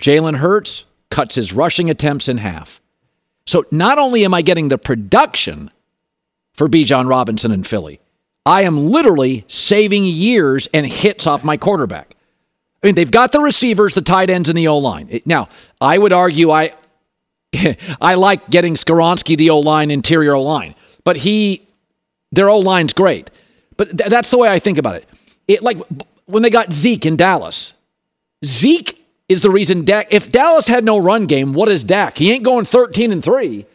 Jalen 0.00 0.36
Hurts 0.36 0.84
cuts 1.10 1.36
his 1.36 1.52
rushing 1.52 1.88
attempts 1.90 2.28
in 2.28 2.38
half. 2.38 2.80
So 3.46 3.64
not 3.70 3.98
only 3.98 4.24
am 4.24 4.34
I 4.34 4.42
getting 4.42 4.68
the 4.68 4.78
production 4.78 5.70
for 6.52 6.68
Bijan 6.68 7.08
Robinson 7.08 7.52
in 7.52 7.62
Philly, 7.62 8.00
I 8.44 8.62
am 8.62 8.88
literally 8.88 9.44
saving 9.48 10.04
years 10.04 10.68
and 10.74 10.86
hits 10.86 11.26
off 11.26 11.44
my 11.44 11.56
quarterback. 11.56 12.16
I 12.82 12.86
mean, 12.86 12.94
they've 12.94 13.10
got 13.10 13.32
the 13.32 13.40
receivers, 13.40 13.94
the 13.94 14.02
tight 14.02 14.30
ends, 14.30 14.48
and 14.48 14.56
the 14.58 14.68
O 14.68 14.78
line. 14.78 15.20
Now, 15.24 15.48
I 15.80 15.98
would 15.98 16.12
argue 16.12 16.50
I 16.50 16.74
I 18.00 18.14
like 18.14 18.50
getting 18.50 18.74
Skoronski 18.74 19.36
the 19.36 19.50
O 19.50 19.58
line, 19.60 19.90
interior 19.90 20.34
O 20.34 20.42
line, 20.42 20.74
but 21.04 21.16
he 21.16 21.66
their 22.32 22.48
O 22.48 22.58
line's 22.58 22.92
great. 22.92 23.30
But 23.76 23.96
th- 23.98 24.10
that's 24.10 24.30
the 24.30 24.38
way 24.38 24.48
I 24.48 24.58
think 24.58 24.78
about 24.78 24.96
it. 24.96 25.06
It 25.48 25.62
like 25.62 25.78
when 26.26 26.42
they 26.42 26.50
got 26.50 26.72
Zeke 26.72 27.06
in 27.06 27.16
Dallas. 27.16 27.72
Zeke 28.44 29.02
is 29.28 29.40
the 29.40 29.50
reason 29.50 29.84
Dak. 29.84 30.08
If 30.12 30.30
Dallas 30.30 30.68
had 30.68 30.84
no 30.84 30.98
run 30.98 31.26
game, 31.26 31.52
what 31.52 31.68
is 31.68 31.84
Dak? 31.84 32.18
He 32.18 32.32
ain't 32.32 32.44
going 32.44 32.64
thirteen 32.64 33.12
and 33.12 33.24
three. 33.24 33.66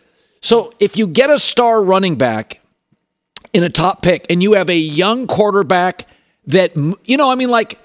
So 0.42 0.72
if 0.80 0.98
you 0.98 1.08
get 1.08 1.30
a 1.30 1.40
star 1.40 1.84
running 1.84 2.16
back 2.16 2.62
in 3.54 3.64
a 3.64 3.70
top 3.70 4.02
pick 4.02 4.26
and 4.30 4.42
you 4.42 4.54
have 4.54 4.70
a 4.70 4.78
young 4.78 5.28
quarterback 5.28 6.08
that 6.48 6.76
you 6.76 7.18
know, 7.18 7.30
I 7.30 7.36
mean, 7.36 7.50
like 7.50 7.80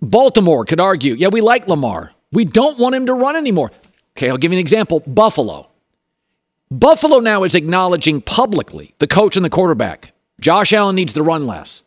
Baltimore 0.00 0.64
could 0.64 0.80
argue, 0.80 1.14
yeah, 1.14 1.28
we 1.28 1.40
like 1.40 1.68
Lamar. 1.68 2.12
We 2.32 2.44
don't 2.44 2.78
want 2.78 2.94
him 2.94 3.06
to 3.06 3.14
run 3.14 3.36
anymore. 3.36 3.70
Okay, 4.16 4.30
I'll 4.30 4.38
give 4.38 4.52
you 4.52 4.58
an 4.58 4.60
example. 4.60 5.00
Buffalo. 5.00 5.68
Buffalo 6.70 7.18
now 7.18 7.42
is 7.42 7.54
acknowledging 7.54 8.20
publicly 8.20 8.94
the 8.98 9.06
coach 9.06 9.36
and 9.36 9.44
the 9.44 9.50
quarterback. 9.50 10.12
Josh 10.40 10.72
Allen 10.72 10.96
needs 10.96 11.12
to 11.14 11.22
run 11.22 11.46
less. 11.46 11.82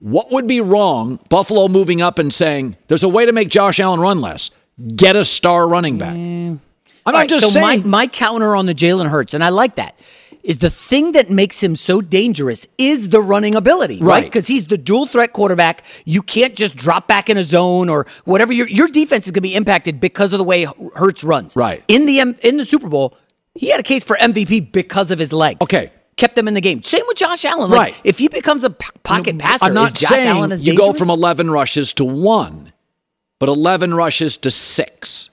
What 0.00 0.30
would 0.30 0.46
be 0.46 0.60
wrong, 0.60 1.18
Buffalo 1.28 1.66
moving 1.66 2.00
up 2.00 2.18
and 2.18 2.32
saying, 2.32 2.76
there's 2.86 3.02
a 3.02 3.08
way 3.08 3.26
to 3.26 3.32
make 3.32 3.48
Josh 3.48 3.80
Allen 3.80 3.98
run 3.98 4.20
less? 4.20 4.50
Get 4.94 5.16
a 5.16 5.24
star 5.24 5.66
running 5.66 5.98
back. 5.98 6.14
I'm 6.14 6.60
not 7.06 7.14
right, 7.14 7.28
just 7.28 7.42
so 7.42 7.50
saying. 7.50 7.82
my, 7.82 7.86
my 7.86 8.06
counter 8.06 8.54
on 8.54 8.66
the 8.66 8.74
Jalen 8.74 9.08
Hurts, 9.08 9.34
and 9.34 9.42
I 9.42 9.48
like 9.48 9.74
that, 9.74 9.98
is 10.44 10.58
the 10.58 10.70
thing 10.70 11.12
that 11.12 11.30
makes 11.30 11.60
him 11.60 11.74
so 11.74 12.00
dangerous 12.00 12.68
is 12.78 13.08
the 13.08 13.20
running 13.20 13.56
ability, 13.56 13.98
right? 13.98 14.06
Right. 14.06 14.24
Because 14.24 14.46
he's 14.46 14.66
the 14.66 14.78
dual 14.78 15.06
threat 15.06 15.32
quarterback. 15.32 15.84
You 16.04 16.22
can't 16.22 16.54
just 16.54 16.76
drop 16.76 17.08
back 17.08 17.28
in 17.28 17.36
a 17.36 17.42
zone 17.44 17.88
or 17.88 18.06
whatever. 18.24 18.52
Your 18.52 18.68
your 18.68 18.88
defense 18.88 19.26
is 19.26 19.32
going 19.32 19.42
to 19.42 19.48
be 19.48 19.54
impacted 19.54 20.00
because 20.00 20.32
of 20.32 20.38
the 20.38 20.44
way 20.44 20.66
Hurts 20.94 21.24
runs. 21.24 21.56
Right. 21.56 21.82
In 21.88 22.06
the 22.06 22.20
M- 22.20 22.36
in 22.44 22.56
the 22.56 22.64
Super 22.64 22.88
Bowl, 22.88 23.16
he 23.54 23.68
had 23.70 23.80
a 23.80 23.82
case 23.82 24.04
for 24.04 24.16
MVP 24.16 24.70
because 24.70 25.10
of 25.10 25.18
his 25.18 25.32
legs. 25.32 25.58
Okay. 25.62 25.90
Kept 26.18 26.34
them 26.36 26.46
in 26.48 26.54
the 26.54 26.60
game. 26.60 26.82
Same 26.82 27.04
with 27.08 27.16
Josh 27.16 27.44
Allen. 27.46 27.70
Like, 27.70 27.78
Right. 27.78 28.00
If 28.04 28.18
he 28.18 28.28
becomes 28.28 28.64
a 28.64 28.70
pocket 28.70 29.38
passer, 29.38 29.66
I'm 29.66 29.74
not 29.74 29.94
is 29.94 30.00
Josh 30.00 30.10
saying 30.18 30.26
Allen 30.28 30.52
as 30.52 30.66
you 30.66 30.72
dangerous? 30.72 30.88
go 30.88 30.92
from 30.92 31.08
11 31.10 31.50
rushes 31.50 31.92
to 31.94 32.04
one, 32.04 32.72
but 33.38 33.48
11 33.48 33.94
rushes 33.94 34.36
to 34.38 34.50
six. 34.50 35.30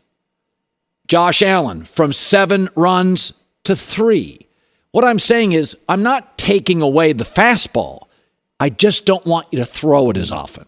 Josh 1.07 1.41
Allen 1.41 1.85
from 1.85 2.13
seven 2.13 2.69
runs 2.75 3.33
to 3.63 3.75
three. 3.75 4.47
What 4.91 5.03
I'm 5.03 5.19
saying 5.19 5.51
is, 5.51 5.75
I'm 5.89 6.03
not 6.03 6.37
taking 6.37 6.81
away 6.81 7.13
the 7.13 7.25
fastball. 7.25 8.03
I 8.59 8.69
just 8.69 9.05
don't 9.05 9.25
want 9.25 9.47
you 9.51 9.59
to 9.59 9.65
throw 9.65 10.09
it 10.11 10.17
as 10.17 10.31
often. 10.31 10.65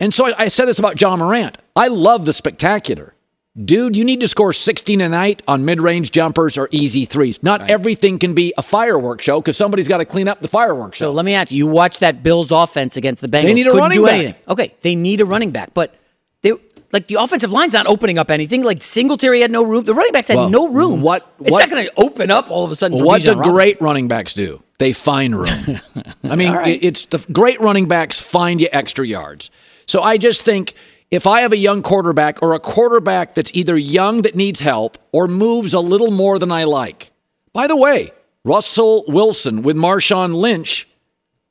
And 0.00 0.12
so 0.12 0.26
I, 0.26 0.34
I 0.44 0.48
said 0.48 0.66
this 0.66 0.78
about 0.78 1.00
Ja 1.00 1.14
Morant. 1.16 1.58
I 1.76 1.88
love 1.88 2.26
the 2.26 2.32
spectacular. 2.32 3.14
Dude, 3.62 3.94
you 3.94 4.02
need 4.04 4.18
to 4.18 4.26
score 4.26 4.52
16 4.52 5.00
a 5.00 5.08
night 5.08 5.40
on 5.46 5.64
mid 5.64 5.80
range 5.80 6.10
jumpers 6.10 6.58
or 6.58 6.68
easy 6.72 7.04
threes. 7.04 7.40
Not 7.44 7.70
everything 7.70 8.18
can 8.18 8.34
be 8.34 8.52
a 8.58 8.62
fireworks 8.62 9.24
show 9.24 9.40
because 9.40 9.56
somebody's 9.56 9.86
got 9.86 9.98
to 9.98 10.04
clean 10.04 10.26
up 10.26 10.40
the 10.40 10.48
fireworks 10.48 10.98
show. 10.98 11.04
So 11.06 11.12
let 11.12 11.24
me 11.24 11.34
ask 11.34 11.52
you: 11.52 11.58
You 11.58 11.66
watch 11.68 12.00
that 12.00 12.24
Bills 12.24 12.50
offense 12.50 12.96
against 12.96 13.22
the 13.22 13.28
Bengals? 13.28 13.42
They 13.42 13.54
need 13.54 13.66
a 13.68 13.70
couldn't 13.70 13.80
running 13.80 13.98
do 14.00 14.06
back. 14.06 14.14
anything. 14.14 14.34
Okay, 14.48 14.74
they 14.80 14.96
need 14.96 15.20
a 15.20 15.24
running 15.24 15.52
back, 15.52 15.72
but 15.72 15.94
they 16.42 16.52
like 16.90 17.06
the 17.06 17.14
offensive 17.20 17.52
line's 17.52 17.74
not 17.74 17.86
opening 17.86 18.18
up 18.18 18.28
anything. 18.28 18.64
Like 18.64 18.82
Singletary 18.82 19.40
had 19.40 19.52
no 19.52 19.64
room. 19.64 19.84
The 19.84 19.94
running 19.94 20.12
backs 20.12 20.26
had 20.28 20.36
Well, 20.36 20.50
no 20.50 20.68
room. 20.72 21.00
what- 21.00 21.24
It's 21.40 21.52
not 21.52 21.70
going 21.70 21.86
to 21.86 21.92
open 21.96 22.32
up 22.32 22.50
all 22.50 22.64
of 22.64 22.72
a 22.72 22.76
sudden. 22.76 22.98
For 22.98 23.04
what 23.04 23.22
do 23.22 23.34
great 23.36 23.80
running 23.80 24.08
backs 24.08 24.34
do? 24.34 24.64
They 24.78 24.92
find 24.92 25.36
room. 25.36 25.80
I 26.24 26.34
mean, 26.34 26.52
right. 26.52 26.74
it- 26.82 26.84
it's 26.84 27.04
the 27.06 27.24
great 27.32 27.60
running 27.60 27.86
backs 27.86 28.18
find 28.18 28.60
you 28.60 28.66
extra 28.72 29.06
yards. 29.06 29.50
So 29.86 30.02
I 30.02 30.18
just 30.18 30.42
think 30.42 30.74
if 31.14 31.28
I 31.28 31.42
have 31.42 31.52
a 31.52 31.56
young 31.56 31.80
quarterback 31.80 32.42
or 32.42 32.54
a 32.54 32.60
quarterback 32.60 33.36
that's 33.36 33.52
either 33.54 33.76
young 33.76 34.22
that 34.22 34.34
needs 34.34 34.58
help 34.58 34.98
or 35.12 35.28
moves 35.28 35.72
a 35.72 35.78
little 35.78 36.10
more 36.10 36.40
than 36.40 36.50
I 36.50 36.64
like. 36.64 37.12
By 37.52 37.68
the 37.68 37.76
way, 37.76 38.12
Russell 38.44 39.04
Wilson 39.06 39.62
with 39.62 39.76
Marshawn 39.76 40.34
Lynch 40.34 40.88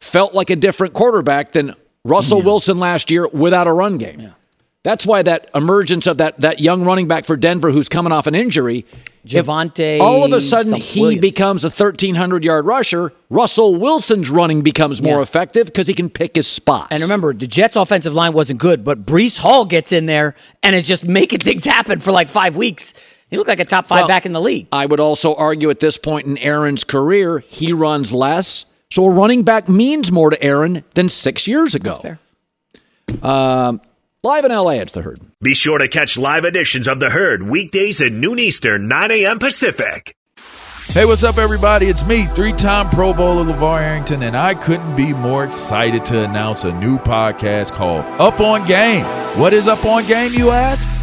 felt 0.01 0.33
like 0.33 0.49
a 0.49 0.57
different 0.57 0.93
quarterback 0.93 1.53
than 1.53 1.75
Russell 2.03 2.41
Wilson 2.41 2.77
last 2.77 3.09
year 3.09 3.25
without 3.29 3.67
a 3.67 3.73
run 3.73 3.97
game. 3.97 4.33
That's 4.83 5.05
why 5.05 5.21
that 5.23 5.49
emergence 5.55 6.07
of 6.07 6.17
that 6.17 6.41
that 6.41 6.59
young 6.59 6.83
running 6.83 7.07
back 7.07 7.23
for 7.23 7.37
Denver 7.37 7.71
who's 7.71 7.87
coming 7.87 8.11
off 8.11 8.27
an 8.27 8.35
injury, 8.35 8.85
if 9.25 9.47
all 9.49 10.23
of 10.25 10.33
a 10.33 10.41
sudden 10.41 10.75
he 10.81 11.01
Williams. 11.01 11.21
becomes 11.21 11.63
a 11.63 11.67
1300 11.69 12.43
yard 12.43 12.65
rusher, 12.65 13.13
Russell 13.29 13.75
Wilson's 13.75 14.29
running 14.29 14.61
becomes 14.61 15.01
more 15.01 15.17
Yeah. 15.17 15.21
effective 15.23 15.67
because 15.67 15.87
he 15.87 15.93
can 15.93 16.09
pick 16.09 16.35
his 16.35 16.47
spots. 16.47 16.87
And 16.91 17.01
remember, 17.01 17.33
the 17.33 17.47
Jets' 17.47 17.75
offensive 17.75 18.13
line 18.13 18.33
wasn't 18.33 18.59
good, 18.59 18.83
but 18.83 19.05
Breece 19.05 19.39
Hall 19.39 19.65
gets 19.65 19.91
in 19.91 20.05
there 20.07 20.35
and 20.61 20.75
is 20.75 20.83
just 20.83 21.05
making 21.07 21.39
things 21.49 21.63
happen 21.65 21.99
for 21.99 22.11
like 22.11 22.27
five 22.29 22.57
weeks. 22.57 22.93
He 23.29 23.37
looked 23.37 23.49
like 23.49 23.59
a 23.59 23.65
top 23.65 23.85
five 23.87 24.01
Well, 24.01 24.07
back 24.07 24.25
in 24.25 24.33
the 24.33 24.41
league. 24.41 24.67
I 24.71 24.85
would 24.85 24.99
also 24.99 25.33
argue 25.35 25.69
at 25.69 25.79
this 25.79 25.97
point 25.97 26.27
in 26.27 26.37
Aaron's 26.37 26.83
career, 26.83 27.39
he 27.39 27.73
runs 27.73 28.11
less. 28.11 28.65
So 28.91 29.05
a 29.05 29.09
running 29.09 29.41
back 29.43 29.67
means 29.67 30.11
more 30.11 30.29
to 30.29 30.43
Aaron 30.43 30.83
than 30.93 31.09
six 31.09 31.47
years 31.47 31.73
ago. 31.73 31.93
fair. 31.95 32.19
Um, 33.23 33.81
live 34.23 34.45
in 34.45 34.51
LA, 34.51 34.71
it's 34.71 34.93
the 34.93 35.01
herd. 35.01 35.19
Be 35.41 35.53
sure 35.53 35.77
to 35.77 35.87
catch 35.89 36.17
live 36.17 36.45
editions 36.45 36.87
of 36.87 36.99
The 36.99 37.09
Herd 37.09 37.43
weekdays 37.43 38.01
at 38.01 38.13
noon 38.13 38.39
Eastern, 38.39 38.87
9 38.87 39.11
a.m. 39.11 39.37
Pacific. 39.37 40.15
Hey, 40.87 41.05
what's 41.05 41.23
up, 41.23 41.37
everybody? 41.37 41.87
It's 41.87 42.05
me, 42.07 42.25
three 42.27 42.53
time 42.53 42.89
Pro 42.89 43.13
Bowler 43.13 43.51
LaVar 43.51 43.81
Arrington, 43.81 44.23
and 44.23 44.37
I 44.37 44.53
couldn't 44.53 44.95
be 44.95 45.11
more 45.13 45.43
excited 45.43 46.05
to 46.05 46.23
announce 46.23 46.63
a 46.63 46.71
new 46.79 46.97
podcast 46.99 47.73
called 47.73 48.05
Up 48.21 48.39
on 48.39 48.65
Game. 48.65 49.03
What 49.37 49.51
is 49.53 49.67
Up 49.67 49.83
on 49.85 50.05
Game, 50.05 50.31
you 50.33 50.51
ask? 50.51 51.02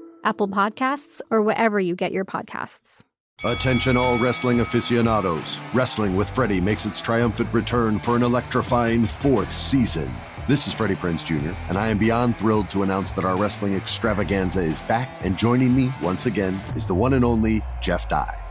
Apple 0.23 0.47
Podcasts, 0.47 1.21
or 1.29 1.41
wherever 1.41 1.79
you 1.79 1.95
get 1.95 2.11
your 2.11 2.25
podcasts. 2.25 3.01
Attention, 3.43 3.97
all 3.97 4.17
wrestling 4.19 4.59
aficionados. 4.59 5.57
Wrestling 5.73 6.15
with 6.15 6.29
Freddie 6.29 6.61
makes 6.61 6.85
its 6.85 7.01
triumphant 7.01 7.51
return 7.53 7.97
for 7.97 8.15
an 8.15 8.21
electrifying 8.21 9.05
fourth 9.05 9.51
season. 9.51 10.11
This 10.47 10.67
is 10.67 10.73
Freddie 10.73 10.95
Prinze 10.95 11.23
Jr., 11.23 11.55
and 11.69 11.77
I 11.77 11.87
am 11.87 11.97
beyond 11.97 12.37
thrilled 12.37 12.69
to 12.71 12.83
announce 12.83 13.13
that 13.13 13.25
our 13.25 13.37
wrestling 13.37 13.75
extravaganza 13.75 14.63
is 14.63 14.81
back, 14.81 15.09
and 15.23 15.37
joining 15.37 15.75
me 15.75 15.91
once 16.01 16.25
again 16.25 16.59
is 16.75 16.85
the 16.85 16.95
one 16.95 17.13
and 17.13 17.25
only 17.25 17.61
Jeff 17.81 18.09
Dye. 18.09 18.50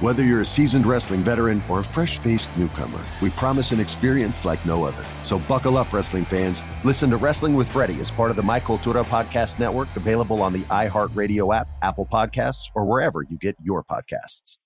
Whether 0.00 0.22
you're 0.22 0.42
a 0.42 0.46
seasoned 0.46 0.86
wrestling 0.86 1.22
veteran 1.22 1.60
or 1.68 1.80
a 1.80 1.84
fresh 1.84 2.18
faced 2.18 2.56
newcomer, 2.56 3.00
we 3.20 3.30
promise 3.30 3.72
an 3.72 3.80
experience 3.80 4.44
like 4.44 4.64
no 4.64 4.84
other. 4.84 5.04
So 5.24 5.40
buckle 5.40 5.76
up, 5.76 5.92
wrestling 5.92 6.24
fans. 6.24 6.62
Listen 6.84 7.10
to 7.10 7.16
Wrestling 7.16 7.54
with 7.54 7.68
Freddie 7.68 7.98
as 7.98 8.08
part 8.08 8.30
of 8.30 8.36
the 8.36 8.42
My 8.44 8.60
Cultura 8.60 9.04
Podcast 9.04 9.58
Network, 9.58 9.88
available 9.96 10.40
on 10.40 10.52
the 10.52 10.60
iHeartRadio 10.70 11.52
app, 11.52 11.68
Apple 11.82 12.06
Podcasts, 12.06 12.70
or 12.76 12.84
wherever 12.84 13.24
you 13.28 13.36
get 13.38 13.56
your 13.60 13.82
podcasts. 13.82 14.56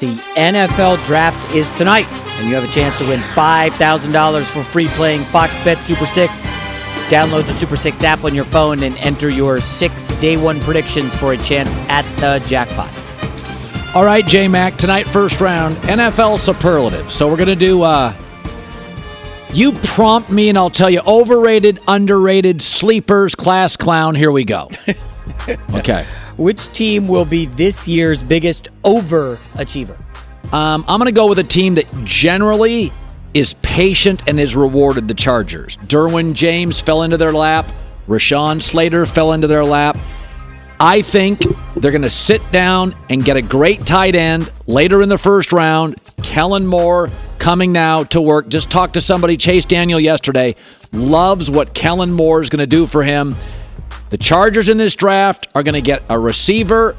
The 0.00 0.16
NFL 0.34 1.06
draft 1.06 1.54
is 1.54 1.70
tonight, 1.70 2.10
and 2.10 2.48
you 2.48 2.54
have 2.56 2.68
a 2.68 2.72
chance 2.72 2.98
to 2.98 3.06
win 3.06 3.20
$5,000 3.20 4.52
for 4.52 4.62
free 4.64 4.88
playing 4.88 5.22
Fox 5.22 5.62
Bet 5.62 5.78
Super 5.78 6.04
6. 6.04 6.44
Download 7.06 7.46
the 7.46 7.52
Super 7.52 7.76
6 7.76 8.02
app 8.02 8.24
on 8.24 8.34
your 8.34 8.44
phone 8.44 8.82
and 8.82 8.96
enter 8.98 9.30
your 9.30 9.60
six 9.60 10.10
day 10.18 10.36
one 10.36 10.58
predictions 10.62 11.14
for 11.14 11.32
a 11.32 11.36
chance 11.36 11.78
at 11.88 12.02
the 12.16 12.44
jackpot. 12.44 13.05
All 13.96 14.04
right, 14.04 14.26
J 14.26 14.46
Mac, 14.46 14.76
tonight, 14.76 15.04
first 15.04 15.40
round, 15.40 15.74
NFL 15.76 16.36
superlative. 16.36 17.10
So 17.10 17.30
we're 17.30 17.38
going 17.38 17.48
to 17.48 17.56
do, 17.56 17.80
uh, 17.80 18.12
you 19.54 19.72
prompt 19.72 20.30
me 20.30 20.50
and 20.50 20.58
I'll 20.58 20.68
tell 20.68 20.90
you 20.90 21.00
overrated, 21.06 21.80
underrated, 21.88 22.60
sleepers, 22.60 23.34
class 23.34 23.74
clown. 23.74 24.14
Here 24.14 24.30
we 24.30 24.44
go. 24.44 24.68
okay. 25.72 26.04
Which 26.36 26.70
team 26.74 27.08
will 27.08 27.24
be 27.24 27.46
this 27.46 27.88
year's 27.88 28.22
biggest 28.22 28.68
overachiever? 28.82 29.98
Um, 30.52 30.84
I'm 30.86 31.00
going 31.00 31.06
to 31.06 31.12
go 31.12 31.26
with 31.26 31.38
a 31.38 31.44
team 31.44 31.76
that 31.76 31.86
generally 32.04 32.92
is 33.32 33.54
patient 33.62 34.28
and 34.28 34.38
is 34.38 34.54
rewarded 34.54 35.08
the 35.08 35.14
Chargers. 35.14 35.78
Derwin 35.78 36.34
James 36.34 36.78
fell 36.82 37.02
into 37.02 37.16
their 37.16 37.32
lap. 37.32 37.64
Rashawn 38.08 38.60
Slater 38.60 39.06
fell 39.06 39.32
into 39.32 39.46
their 39.46 39.64
lap. 39.64 39.96
I 40.78 41.00
think 41.00 41.40
they're 41.76 41.90
going 41.90 42.02
to 42.02 42.10
sit 42.10 42.40
down 42.50 42.94
and 43.10 43.24
get 43.24 43.36
a 43.36 43.42
great 43.42 43.84
tight 43.84 44.14
end 44.14 44.50
later 44.66 45.02
in 45.02 45.08
the 45.08 45.18
first 45.18 45.52
round. 45.52 45.96
Kellen 46.22 46.66
Moore 46.66 47.08
coming 47.38 47.70
now 47.70 48.04
to 48.04 48.20
work. 48.20 48.48
Just 48.48 48.70
talked 48.70 48.94
to 48.94 49.00
somebody, 49.00 49.36
Chase 49.36 49.64
Daniel, 49.64 50.00
yesterday. 50.00 50.54
Loves 50.92 51.50
what 51.50 51.74
Kellen 51.74 52.12
Moore 52.12 52.40
is 52.40 52.48
going 52.48 52.60
to 52.60 52.66
do 52.66 52.86
for 52.86 53.02
him. 53.02 53.36
The 54.10 54.16
Chargers 54.16 54.68
in 54.68 54.78
this 54.78 54.94
draft 54.94 55.48
are 55.54 55.62
going 55.62 55.74
to 55.74 55.82
get 55.82 56.02
a 56.08 56.18
receiver. 56.18 56.96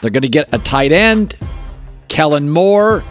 They're 0.00 0.10
going 0.10 0.22
to 0.22 0.28
get 0.28 0.54
a 0.54 0.58
tight 0.58 0.92
end. 0.92 1.34
Kellen 2.08 2.48
Moore. 2.48 3.02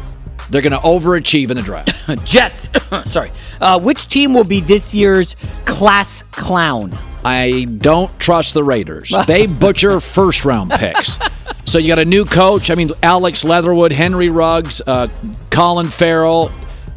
They're 0.49 0.62
going 0.62 0.74
to 0.74 0.80
overachieve 0.80 1.49
in 1.49 1.57
the 1.57 1.64
draft. 1.64 1.91
Jets. 2.26 2.70
Sorry. 3.12 3.32
Uh, 3.59 3.80
which 3.80 4.07
team 4.07 4.34
will 4.34 4.43
be 4.43 4.59
this 4.62 4.95
year's 4.95 5.36
class 5.66 6.24
clown? 6.32 6.91
I 7.24 7.65
don't 7.78 8.17
trust 8.19 8.53
the 8.53 8.63
Raiders. 8.63 9.13
They 9.28 9.47
butcher 9.47 9.99
first 9.99 10.45
round 10.45 10.72
picks. 10.72 11.17
So 11.65 11.78
you 11.78 11.88
got 11.88 11.99
a 11.99 12.05
new 12.05 12.26
coach. 12.26 12.69
I 12.69 12.76
mean, 12.76 12.91
Alex 13.01 13.43
Leatherwood, 13.43 13.91
Henry 13.91 14.30
Ruggs, 14.30 14.82
uh, 14.86 15.07
Colin 15.51 15.88
Farrell, 15.88 16.51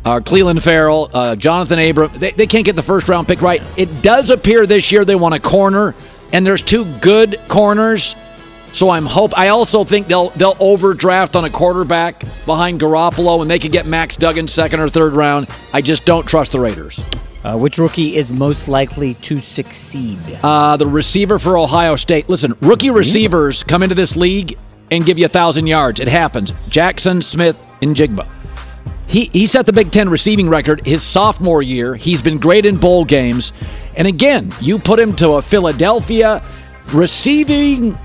uh, 0.04 0.20
Clelin 0.20 0.60
Ferrell, 0.60 1.10
uh, 1.14 1.36
Jonathan 1.36 1.78
Abram. 1.78 2.18
They, 2.18 2.32
they 2.32 2.46
can't 2.46 2.64
get 2.64 2.76
the 2.76 2.82
first 2.82 3.08
round 3.08 3.28
pick 3.28 3.40
right. 3.40 3.62
It 3.76 4.02
does 4.02 4.30
appear 4.30 4.66
this 4.66 4.90
year 4.90 5.04
they 5.04 5.14
want 5.14 5.34
a 5.34 5.40
corner, 5.40 5.94
and 6.32 6.46
there's 6.46 6.62
two 6.62 6.84
good 7.00 7.38
corners. 7.48 8.14
So 8.72 8.90
I'm 8.90 9.06
hope. 9.06 9.38
I 9.38 9.48
also 9.48 9.84
think 9.84 10.08
they'll 10.08 10.30
they'll 10.30 10.56
overdraft 10.58 11.36
on 11.36 11.44
a 11.44 11.50
quarterback 11.50 12.24
behind 12.44 12.80
Garoppolo, 12.80 13.40
and 13.40 13.48
they 13.50 13.60
could 13.60 13.70
get 13.70 13.86
Max 13.86 14.16
Duggan 14.16 14.48
second 14.48 14.80
or 14.80 14.88
third 14.88 15.12
round. 15.12 15.46
I 15.72 15.80
just 15.80 16.04
don't 16.04 16.26
trust 16.26 16.52
the 16.52 16.60
Raiders. 16.60 17.02
Uh, 17.44 17.58
which 17.58 17.76
rookie 17.76 18.16
is 18.16 18.32
most 18.32 18.68
likely 18.68 19.14
to 19.14 19.38
succeed? 19.38 20.18
Uh, 20.42 20.76
the 20.78 20.86
receiver 20.86 21.38
for 21.38 21.58
Ohio 21.58 21.94
State. 21.94 22.28
Listen, 22.28 22.56
rookie 22.62 22.88
receivers 22.90 23.62
come 23.62 23.82
into 23.82 23.94
this 23.94 24.16
league 24.16 24.56
and 24.90 25.04
give 25.04 25.18
you 25.18 25.26
a 25.26 25.28
thousand 25.28 25.66
yards. 25.66 26.00
It 26.00 26.08
happens. 26.08 26.52
Jackson, 26.68 27.20
Smith, 27.20 27.58
and 27.82 27.94
Jigba. 27.94 28.26
He 29.06 29.26
he 29.26 29.46
set 29.46 29.66
the 29.66 29.72
Big 29.72 29.90
Ten 29.92 30.08
receiving 30.08 30.48
record 30.48 30.84
his 30.86 31.02
sophomore 31.02 31.62
year. 31.62 31.94
He's 31.94 32.22
been 32.22 32.38
great 32.38 32.64
in 32.64 32.78
bowl 32.78 33.04
games, 33.04 33.52
and 33.96 34.08
again, 34.08 34.52
you 34.60 34.78
put 34.78 34.98
him 34.98 35.14
to 35.16 35.32
a 35.32 35.42
Philadelphia 35.42 36.42
receiving 36.92 37.98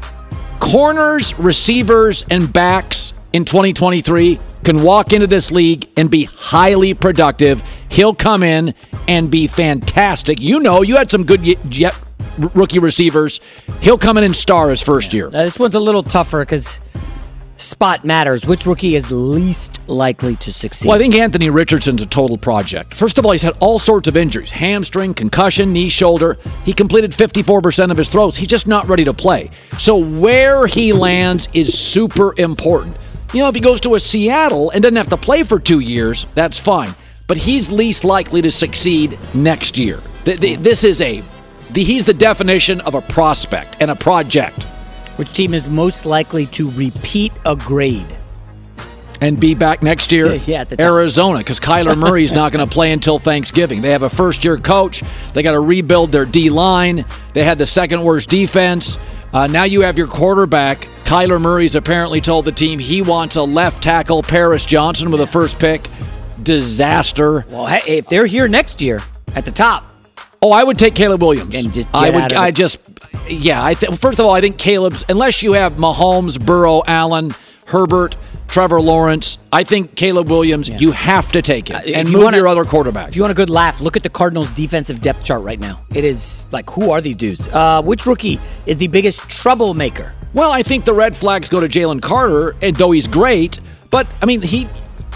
corners, 0.59 1.37
receivers, 1.39 2.25
and 2.29 2.51
backs 2.51 3.13
in 3.33 3.45
2023 3.45 4.39
can 4.63 4.83
walk 4.83 5.13
into 5.13 5.27
this 5.27 5.51
league 5.51 5.87
and 5.95 6.11
be 6.11 6.25
highly 6.25 6.93
productive. 6.93 7.63
He'll 7.89 8.13
come 8.15 8.43
in 8.43 8.73
and 9.07 9.29
be 9.29 9.47
fantastic. 9.47 10.39
You 10.39 10.59
know, 10.59 10.81
you 10.81 10.95
had 10.95 11.09
some 11.11 11.25
good 11.25 11.41
y- 11.41 11.55
y- 11.71 11.91
rookie 12.53 12.79
receivers. 12.79 13.41
He'll 13.81 13.97
come 13.97 14.17
in 14.17 14.23
and 14.23 14.35
star 14.35 14.69
his 14.69 14.81
first 14.81 15.13
year. 15.13 15.29
Now, 15.29 15.43
this 15.43 15.59
one's 15.59 15.75
a 15.75 15.79
little 15.79 16.03
tougher 16.03 16.39
because 16.41 16.79
spot 17.55 18.05
matters. 18.05 18.45
Which 18.45 18.65
rookie 18.65 18.95
is 18.95 19.11
least 19.11 19.87
likely 19.89 20.35
to 20.37 20.53
succeed? 20.53 20.87
Well, 20.87 20.95
I 20.95 20.99
think 20.99 21.15
Anthony 21.15 21.49
Richardson's 21.49 22.01
a 22.01 22.05
total 22.05 22.37
project. 22.37 22.93
First 22.93 23.17
of 23.17 23.25
all, 23.25 23.31
he's 23.31 23.41
had 23.41 23.55
all 23.59 23.79
sorts 23.79 24.07
of 24.07 24.15
injuries 24.15 24.49
hamstring, 24.49 25.13
concussion, 25.13 25.73
knee, 25.73 25.89
shoulder. 25.89 26.37
He 26.65 26.73
completed 26.73 27.11
54% 27.11 27.91
of 27.91 27.97
his 27.97 28.07
throws. 28.09 28.37
He's 28.37 28.47
just 28.47 28.67
not 28.67 28.87
ready 28.87 29.03
to 29.05 29.13
play. 29.13 29.51
So, 29.77 29.97
where 29.97 30.67
he 30.67 30.93
lands 30.93 31.49
is 31.53 31.77
super 31.77 32.33
important. 32.39 32.95
You 33.33 33.41
know, 33.41 33.49
if 33.49 33.55
he 33.55 33.61
goes 33.61 33.79
to 33.81 33.95
a 33.95 33.99
Seattle 33.99 34.69
and 34.71 34.81
doesn't 34.81 34.95
have 34.95 35.09
to 35.09 35.17
play 35.17 35.43
for 35.43 35.59
two 35.59 35.81
years, 35.81 36.25
that's 36.35 36.57
fine. 36.57 36.95
But 37.29 37.37
he's 37.37 37.71
least 37.71 38.03
likely 38.03 38.41
to 38.41 38.49
succeed 38.49 39.19
next 39.35 39.77
year. 39.77 39.97
This 40.25 40.83
is 40.83 40.99
a, 40.99 41.21
he's 41.75 42.03
the 42.03 42.13
definition 42.13 42.81
of 42.81 42.95
a 42.95 43.01
prospect 43.01 43.77
and 43.79 43.91
a 43.91 43.95
project. 43.95 44.63
Which 45.15 45.31
team 45.31 45.53
is 45.53 45.69
most 45.69 46.07
likely 46.07 46.47
to 46.47 46.71
repeat 46.71 47.31
a 47.45 47.55
grade? 47.55 48.07
and 49.21 49.37
be 49.37 49.53
back 49.53 49.83
next 49.83 50.13
year. 50.13 50.33
Yeah, 50.33 50.63
the. 50.63 50.81
Arizona, 50.81 51.39
because 51.39 51.59
Kyler 51.59 51.97
Murray 51.97 52.23
is 52.23 52.31
not 52.31 52.53
going 52.53 52.65
to 52.67 52.73
play 52.73 52.93
until 52.93 53.19
Thanksgiving. 53.19 53.81
They 53.81 53.91
have 53.91 54.03
a 54.03 54.09
first 54.09 54.45
year 54.45 54.57
coach. 54.57 55.03
They 55.33 55.43
got 55.43 55.51
to 55.51 55.59
rebuild 55.59 56.13
their 56.13 56.25
D 56.25 56.49
line. 56.49 57.03
They 57.33 57.43
had 57.43 57.57
the 57.57 57.65
second 57.65 58.01
worst 58.01 58.29
defense. 58.29 58.97
Uh, 59.33 59.45
now 59.47 59.65
you 59.65 59.81
have 59.81 59.97
your 59.97 60.07
quarterback. 60.07 60.87
Kyler 61.03 61.39
Murray's 61.39 61.75
apparently 61.75 62.21
told 62.21 62.45
the 62.45 62.51
team 62.53 62.79
he 62.79 63.01
wants 63.01 63.35
a 63.35 63.43
left 63.43 63.83
tackle, 63.83 64.23
Paris 64.23 64.65
Johnson, 64.65 65.11
with 65.11 65.21
a 65.21 65.27
first 65.27 65.59
pick. 65.59 65.85
Disaster. 66.43 67.45
Well, 67.49 67.65
hey, 67.67 67.97
if 67.97 68.07
they're 68.07 68.25
here 68.25 68.47
next 68.47 68.81
year 68.81 69.01
at 69.35 69.45
the 69.45 69.51
top, 69.51 69.85
Oh, 70.41 70.53
I 70.53 70.63
would 70.63 70.79
take 70.79 70.95
Caleb 70.95 71.21
Williams. 71.21 71.53
And 71.53 71.73
just 71.73 71.89
I 71.93 72.09
would. 72.11 72.31
I 72.31 72.51
just. 72.51 72.79
Yeah. 73.27 73.61
I 73.61 73.73
th- 73.73 73.99
first 73.99 74.19
of 74.19 74.25
all, 74.25 74.31
I 74.31 74.39
think 74.39 74.57
Caleb's 74.57 75.03
unless 75.09 75.43
you 75.43 75.51
have 75.51 75.73
Mahomes, 75.73 76.39
Burrow, 76.39 76.81
Allen, 76.87 77.35
Herbert, 77.67 78.15
Trevor 78.47 78.79
Lawrence. 78.79 79.37
I 79.51 79.65
think 79.65 79.95
Caleb 79.95 80.29
Williams. 80.29 80.69
You 80.69 80.91
have 80.91 81.29
to 81.33 81.41
take 81.41 81.69
it 81.69 81.75
Uh, 81.75 81.79
and 81.93 82.07
you 82.07 82.13
move 82.15 82.23
wanna- 82.23 82.37
your 82.37 82.47
other 82.47 82.63
quarterback. 82.63 83.09
if 83.09 83.17
you 83.17 83.21
want 83.21 83.31
a 83.31 83.35
good 83.35 83.49
laugh, 83.49 83.81
look 83.81 83.97
at 83.97 84.03
the 84.03 84.09
Cardinals' 84.09 84.51
defensive 84.51 85.01
depth 85.01 85.25
chart 85.25 85.43
right 85.43 85.59
now. 85.59 85.81
It 85.93 86.05
is 86.05 86.47
like, 86.53 86.69
who 86.69 86.89
are 86.91 87.01
these 87.01 87.17
dudes? 87.17 87.49
Uh, 87.51 87.81
which 87.81 88.05
rookie 88.05 88.39
is 88.65 88.77
the 88.77 88.87
biggest 88.87 89.27
troublemaker? 89.29 90.13
Well, 90.33 90.51
I 90.53 90.63
think 90.63 90.85
the 90.85 90.93
red 90.93 91.17
flags 91.17 91.49
go 91.49 91.59
to 91.59 91.67
Jalen 91.67 92.01
Carter, 92.01 92.55
and 92.61 92.77
though 92.77 92.91
he's 92.91 93.07
great, 93.07 93.59
but 93.91 94.07
I 94.21 94.25
mean 94.25 94.41
he, 94.41 94.69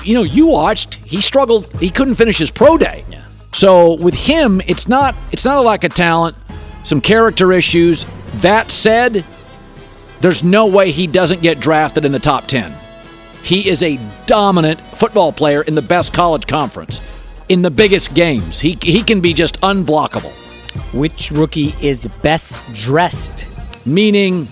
you 0.04 0.14
know, 0.14 0.24
you 0.24 0.48
watched 0.48 0.96
he 0.96 1.22
struggled. 1.22 1.72
He 1.80 1.90
couldn't 1.90 2.16
finish 2.16 2.38
his 2.38 2.52
pro 2.52 2.78
day. 2.78 3.06
Yeah. 3.10 3.26
So 3.54 3.96
with 3.96 4.14
him, 4.14 4.62
it's 4.68 4.88
not 4.88 5.16
it's 5.32 5.46
not 5.46 5.58
a 5.58 5.62
lack 5.62 5.84
of 5.84 5.94
talent, 5.94 6.38
some 6.84 7.02
character 7.02 7.52
issues. 7.54 8.06
That 8.36 8.72
said, 8.72 9.24
there's 10.22 10.44
no 10.44 10.66
way 10.66 10.92
he 10.92 11.08
doesn't 11.08 11.42
get 11.42 11.60
drafted 11.60 12.06
in 12.06 12.12
the 12.12 12.20
top 12.20 12.48
ten. 12.48 12.74
He 13.44 13.70
is 13.70 13.84
a 13.84 14.00
dominant 14.26 14.80
football 14.80 15.32
player 15.32 15.62
in 15.64 15.76
the 15.76 15.82
best 15.82 16.14
college 16.14 16.48
conference, 16.48 17.02
in 17.50 17.62
the 17.62 17.72
biggest 17.72 18.14
games. 18.14 18.60
He 18.60 18.78
he 18.82 19.04
can 19.04 19.22
be 19.22 19.34
just 19.34 19.60
unblockable. 19.62 20.32
Which 20.94 21.30
rookie 21.30 21.74
is 21.82 22.08
best 22.24 22.62
dressed? 22.74 23.50
Meaning, 23.86 24.48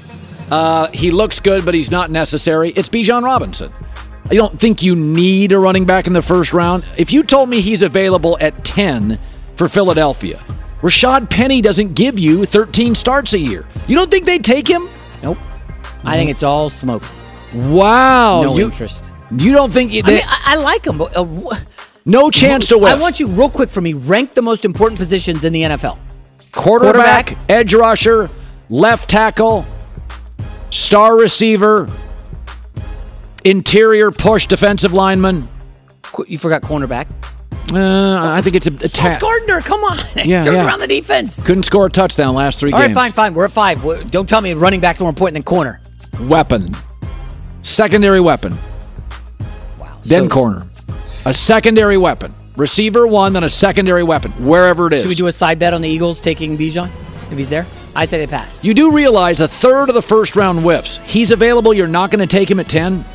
uh, 0.52 0.88
he 0.88 1.10
looks 1.10 1.40
good, 1.40 1.66
but 1.66 1.74
he's 1.74 1.90
not 1.90 2.12
necessary. 2.12 2.72
It's 2.72 2.90
Bijan 2.90 3.24
Robinson. 3.24 3.72
I 4.32 4.36
don't 4.36 4.58
think 4.58 4.82
you 4.82 4.96
need 4.96 5.52
a 5.52 5.60
running 5.60 5.84
back 5.84 6.08
in 6.08 6.14
the 6.14 6.22
first 6.22 6.54
round. 6.54 6.86
If 6.96 7.12
you 7.12 7.22
told 7.22 7.50
me 7.50 7.60
he's 7.60 7.82
available 7.82 8.38
at 8.40 8.64
10 8.64 9.20
for 9.58 9.68
Philadelphia, 9.68 10.38
Rashad 10.80 11.30
Penny 11.30 11.60
doesn't 11.60 11.96
give 11.96 12.18
you 12.18 12.46
13 12.46 12.96
starts 12.96 13.34
a 13.34 13.40
year. 13.40 13.66
You 13.88 13.96
don't 13.98 14.10
think 14.10 14.26
they'd 14.26 14.42
take 14.42 14.70
him? 14.70 14.88
Nope. 15.22 15.38
I 16.06 16.16
think 16.16 16.32
it's 16.32 16.44
all 16.44 16.70
smoke. 16.70 17.04
Wow. 17.54 18.42
no 18.44 18.58
you, 18.58 18.66
interest. 18.68 19.12
You 19.36 19.52
don't 19.52 19.70
think 19.70 19.92
I 19.92 20.08
mean, 20.08 20.22
I, 20.26 20.42
I 20.46 20.56
like 20.56 20.88
him. 20.88 20.98
But, 20.98 21.18
uh, 21.18 21.26
wh- 21.26 21.62
no 22.06 22.32
chance 22.32 22.68
to 22.70 22.78
win? 22.78 22.94
I 22.94 22.96
want 22.96 23.20
you 23.20 23.28
real 23.28 23.50
quick 23.50 23.70
for 23.70 23.82
me. 23.82 23.92
Rank 23.94 24.34
the 24.34 24.42
most 24.42 24.64
important 24.64 24.98
positions 24.98 25.44
in 25.44 25.52
the 25.52 25.64
NFL. 25.64 25.98
quarterback, 26.54 27.38
edge 27.50 27.74
rusher, 27.74 28.30
left 28.70 29.10
tackle, 29.10 29.66
star 30.70 31.18
receiver, 31.18 31.90
interior 33.44 34.12
push 34.12 34.46
defensive 34.48 34.94
lineman. 34.94 35.48
You 36.28 36.38
forgot 36.38 36.62
cornerback. 36.62 37.08
Uh, 37.74 38.20
I 38.34 38.42
think 38.42 38.58
it's 38.58 38.68
a, 38.68 38.86
a 38.86 38.90
ta- 38.90 39.18
Gardner, 39.20 39.62
come 39.62 39.80
on. 39.84 39.98
Yeah, 40.26 40.42
Turn 40.44 40.56
yeah. 40.56 40.68
around 40.68 40.80
the 40.82 40.88
defense. 40.88 41.42
Couldn't 41.44 41.64
score 41.64 41.86
a 41.86 41.90
touchdown 41.90 42.36
last 42.36 42.60
three 42.60 42.74
All 42.74 42.80
right, 42.80 42.88
games. 42.88 42.96
fine, 42.98 43.12
fine. 43.14 43.34
We're 43.34 43.46
at 43.46 43.52
five. 43.52 43.82
Don't 44.12 44.28
tell 44.28 44.42
me 44.42 44.54
running 44.54 44.82
back's 44.82 45.00
more 45.00 45.08
important 45.10 45.36
than 45.36 45.44
corner. 45.44 45.80
Weapon, 46.24 46.76
secondary 47.62 48.20
weapon. 48.20 48.58
Wow. 49.80 49.98
Then 50.04 50.24
So- 50.24 50.30
corner, 50.30 50.68
a 51.26 51.34
secondary 51.34 51.98
weapon. 51.98 52.34
Receiver 52.58 53.08
one, 53.08 53.32
then 53.32 53.46
a 53.46 53.50
secondary 53.50 54.04
weapon, 54.04 54.32
wherever 54.46 54.88
it 54.88 54.94
is. 54.94 55.04
Should 55.04 55.10
we 55.10 55.16
do 55.16 55.28
a 55.28 55.32
side 55.32 55.58
bet 55.58 55.74
on 55.74 55.82
the 55.82 55.88
Eagles 55.88 56.20
taking 56.20 56.58
Bijan 56.58 56.90
if 57.32 57.38
he's 57.38 57.50
there? 57.50 57.66
I 57.96 58.04
say 58.04 58.18
they 58.18 58.28
pass. 58.28 58.62
You 58.64 58.74
do 58.74 58.92
realize 58.92 59.40
a 59.40 59.48
third 59.48 59.88
of 59.88 59.96
the 59.96 60.02
first 60.02 60.36
round 60.36 60.60
whiffs. 60.60 60.98
He's 61.06 61.32
available. 61.32 61.74
You're 61.74 61.88
not 61.88 62.12
going 62.12 62.20
to 62.20 62.28
take 62.28 62.52
him 62.52 62.60
at 62.60 62.68
ten. 62.68 63.06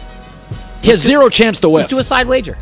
He 0.87 0.93
has 0.93 1.01
zero 1.01 1.29
chance 1.29 1.59
to 1.59 1.69
win. 1.69 1.81
Let's 1.81 1.91
do 1.91 1.99
a 1.99 2.05
side 2.05 2.29
wager. 2.29 2.57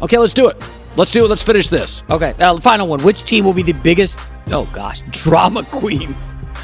Okay, 0.00 0.18
let's 0.18 0.32
do 0.32 0.46
it. 0.46 0.56
Let's 0.96 1.10
do 1.10 1.24
it. 1.24 1.28
Let's 1.28 1.42
finish 1.42 1.66
this. 1.66 2.04
Okay, 2.08 2.32
uh, 2.38 2.60
final 2.60 2.86
one. 2.86 3.02
Which 3.02 3.24
team 3.24 3.44
will 3.44 3.54
be 3.54 3.64
the 3.64 3.72
biggest? 3.72 4.20
Oh 4.52 4.70
gosh, 4.72 5.00
drama 5.10 5.64
queen. 5.64 6.14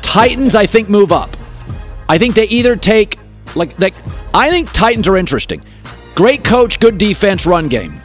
Titans, 0.00 0.54
I 0.54 0.64
think, 0.64 0.88
move 0.88 1.10
up. 1.10 1.36
I 2.08 2.18
think 2.18 2.36
they 2.36 2.46
either 2.46 2.76
take 2.76 3.18
like 3.56 3.76
like 3.80 3.94
I 4.32 4.48
think 4.50 4.70
Titans 4.70 5.08
are 5.08 5.16
interesting. 5.16 5.64
Great 6.14 6.44
coach, 6.44 6.78
good 6.78 6.98
defense, 6.98 7.46
run 7.46 7.66
game. 7.66 8.00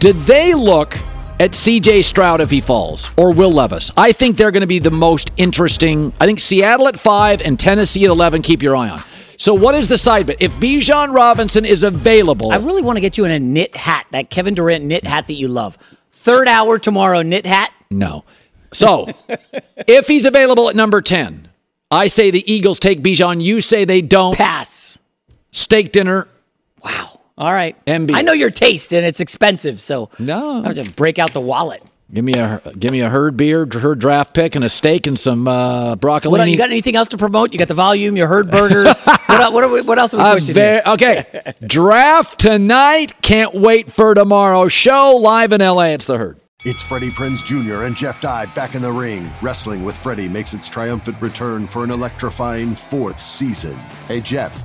Did 0.00 0.16
they 0.22 0.52
look 0.52 0.98
at 1.38 1.52
CJ 1.52 2.02
Stroud 2.02 2.40
if 2.40 2.50
he 2.50 2.60
falls 2.60 3.12
or 3.16 3.32
Will 3.32 3.52
Levis? 3.52 3.92
I 3.96 4.10
think 4.10 4.36
they're 4.36 4.50
going 4.50 4.62
to 4.62 4.66
be 4.66 4.80
the 4.80 4.90
most 4.90 5.30
interesting. 5.36 6.12
I 6.20 6.26
think 6.26 6.40
Seattle 6.40 6.88
at 6.88 6.98
five 6.98 7.40
and 7.40 7.56
Tennessee 7.56 8.02
at 8.04 8.10
eleven. 8.10 8.42
Keep 8.42 8.64
your 8.64 8.74
eye 8.74 8.88
on. 8.88 9.00
So 9.38 9.54
what 9.54 9.74
is 9.74 9.88
the 9.88 9.98
side 9.98 10.26
bet? 10.26 10.36
If 10.40 10.52
Bijan 10.54 11.14
Robinson 11.14 11.64
is 11.64 11.82
available, 11.82 12.52
I 12.52 12.56
really 12.56 12.82
want 12.82 12.96
to 12.96 13.00
get 13.00 13.18
you 13.18 13.24
in 13.24 13.30
a 13.30 13.38
knit 13.38 13.76
hat, 13.76 14.06
that 14.10 14.30
Kevin 14.30 14.54
Durant 14.54 14.84
knit 14.84 15.04
hat 15.06 15.26
that 15.26 15.34
you 15.34 15.48
love. 15.48 15.76
Third 16.12 16.48
hour 16.48 16.78
tomorrow, 16.78 17.22
knit 17.22 17.46
hat. 17.46 17.72
No. 17.90 18.24
So, 18.72 19.06
if 19.86 20.08
he's 20.08 20.24
available 20.24 20.68
at 20.68 20.76
number 20.76 21.00
10, 21.00 21.48
I 21.90 22.08
say 22.08 22.30
the 22.30 22.50
Eagles 22.50 22.78
take 22.78 23.00
Bijan. 23.00 23.42
You 23.42 23.60
say 23.60 23.84
they 23.84 24.02
don't. 24.02 24.36
Pass. 24.36 24.98
Steak 25.52 25.92
dinner. 25.92 26.26
Wow. 26.84 27.20
All 27.38 27.52
right. 27.52 27.76
MB. 27.86 28.12
I 28.14 28.22
know 28.22 28.32
your 28.32 28.50
taste, 28.50 28.92
and 28.92 29.06
it's 29.06 29.20
expensive, 29.20 29.80
so 29.80 30.10
no, 30.18 30.62
I 30.62 30.66
have 30.68 30.76
to 30.76 30.90
break 30.90 31.18
out 31.18 31.32
the 31.32 31.40
wallet. 31.40 31.82
Give 32.12 32.24
me 32.24 32.34
a 32.34 32.62
give 32.78 32.92
me 32.92 33.00
a 33.00 33.10
herd 33.10 33.36
beer, 33.36 33.66
herd 33.66 33.98
draft 33.98 34.32
pick, 34.32 34.54
and 34.54 34.64
a 34.64 34.68
steak 34.68 35.08
and 35.08 35.18
some 35.18 35.48
uh, 35.48 35.96
broccoli. 35.96 36.30
What, 36.30 36.48
you 36.48 36.56
got 36.56 36.70
anything 36.70 36.94
else 36.94 37.08
to 37.08 37.16
promote? 37.16 37.52
You 37.52 37.58
got 37.58 37.66
the 37.66 37.74
volume, 37.74 38.16
your 38.16 38.28
herd 38.28 38.48
burgers. 38.48 39.02
what, 39.26 39.52
what, 39.52 39.64
are 39.64 39.68
we, 39.68 39.82
what 39.82 39.98
else 39.98 40.14
are 40.14 40.18
we 40.18 40.38
pushing 40.38 40.54
ve- 40.54 40.60
here? 40.60 40.82
okay, 40.86 41.54
draft 41.66 42.38
tonight. 42.38 43.20
Can't 43.22 43.54
wait 43.54 43.92
for 43.92 44.14
tomorrow. 44.14 44.68
Show 44.68 45.16
live 45.16 45.52
in 45.52 45.60
LA. 45.60 45.86
It's 45.86 46.06
the 46.06 46.16
herd. 46.16 46.40
It's 46.64 46.82
Freddie 46.82 47.10
Prinze 47.10 47.44
Jr. 47.44 47.82
and 47.84 47.96
Jeff 47.96 48.20
Dye 48.20 48.46
back 48.46 48.76
in 48.76 48.82
the 48.82 48.92
ring. 48.92 49.30
Wrestling 49.42 49.84
with 49.84 49.96
Freddie 49.96 50.28
makes 50.28 50.54
its 50.54 50.68
triumphant 50.68 51.20
return 51.20 51.66
for 51.66 51.82
an 51.82 51.90
electrifying 51.90 52.74
fourth 52.74 53.20
season. 53.20 53.74
Hey, 54.06 54.20
Jeff. 54.20 54.64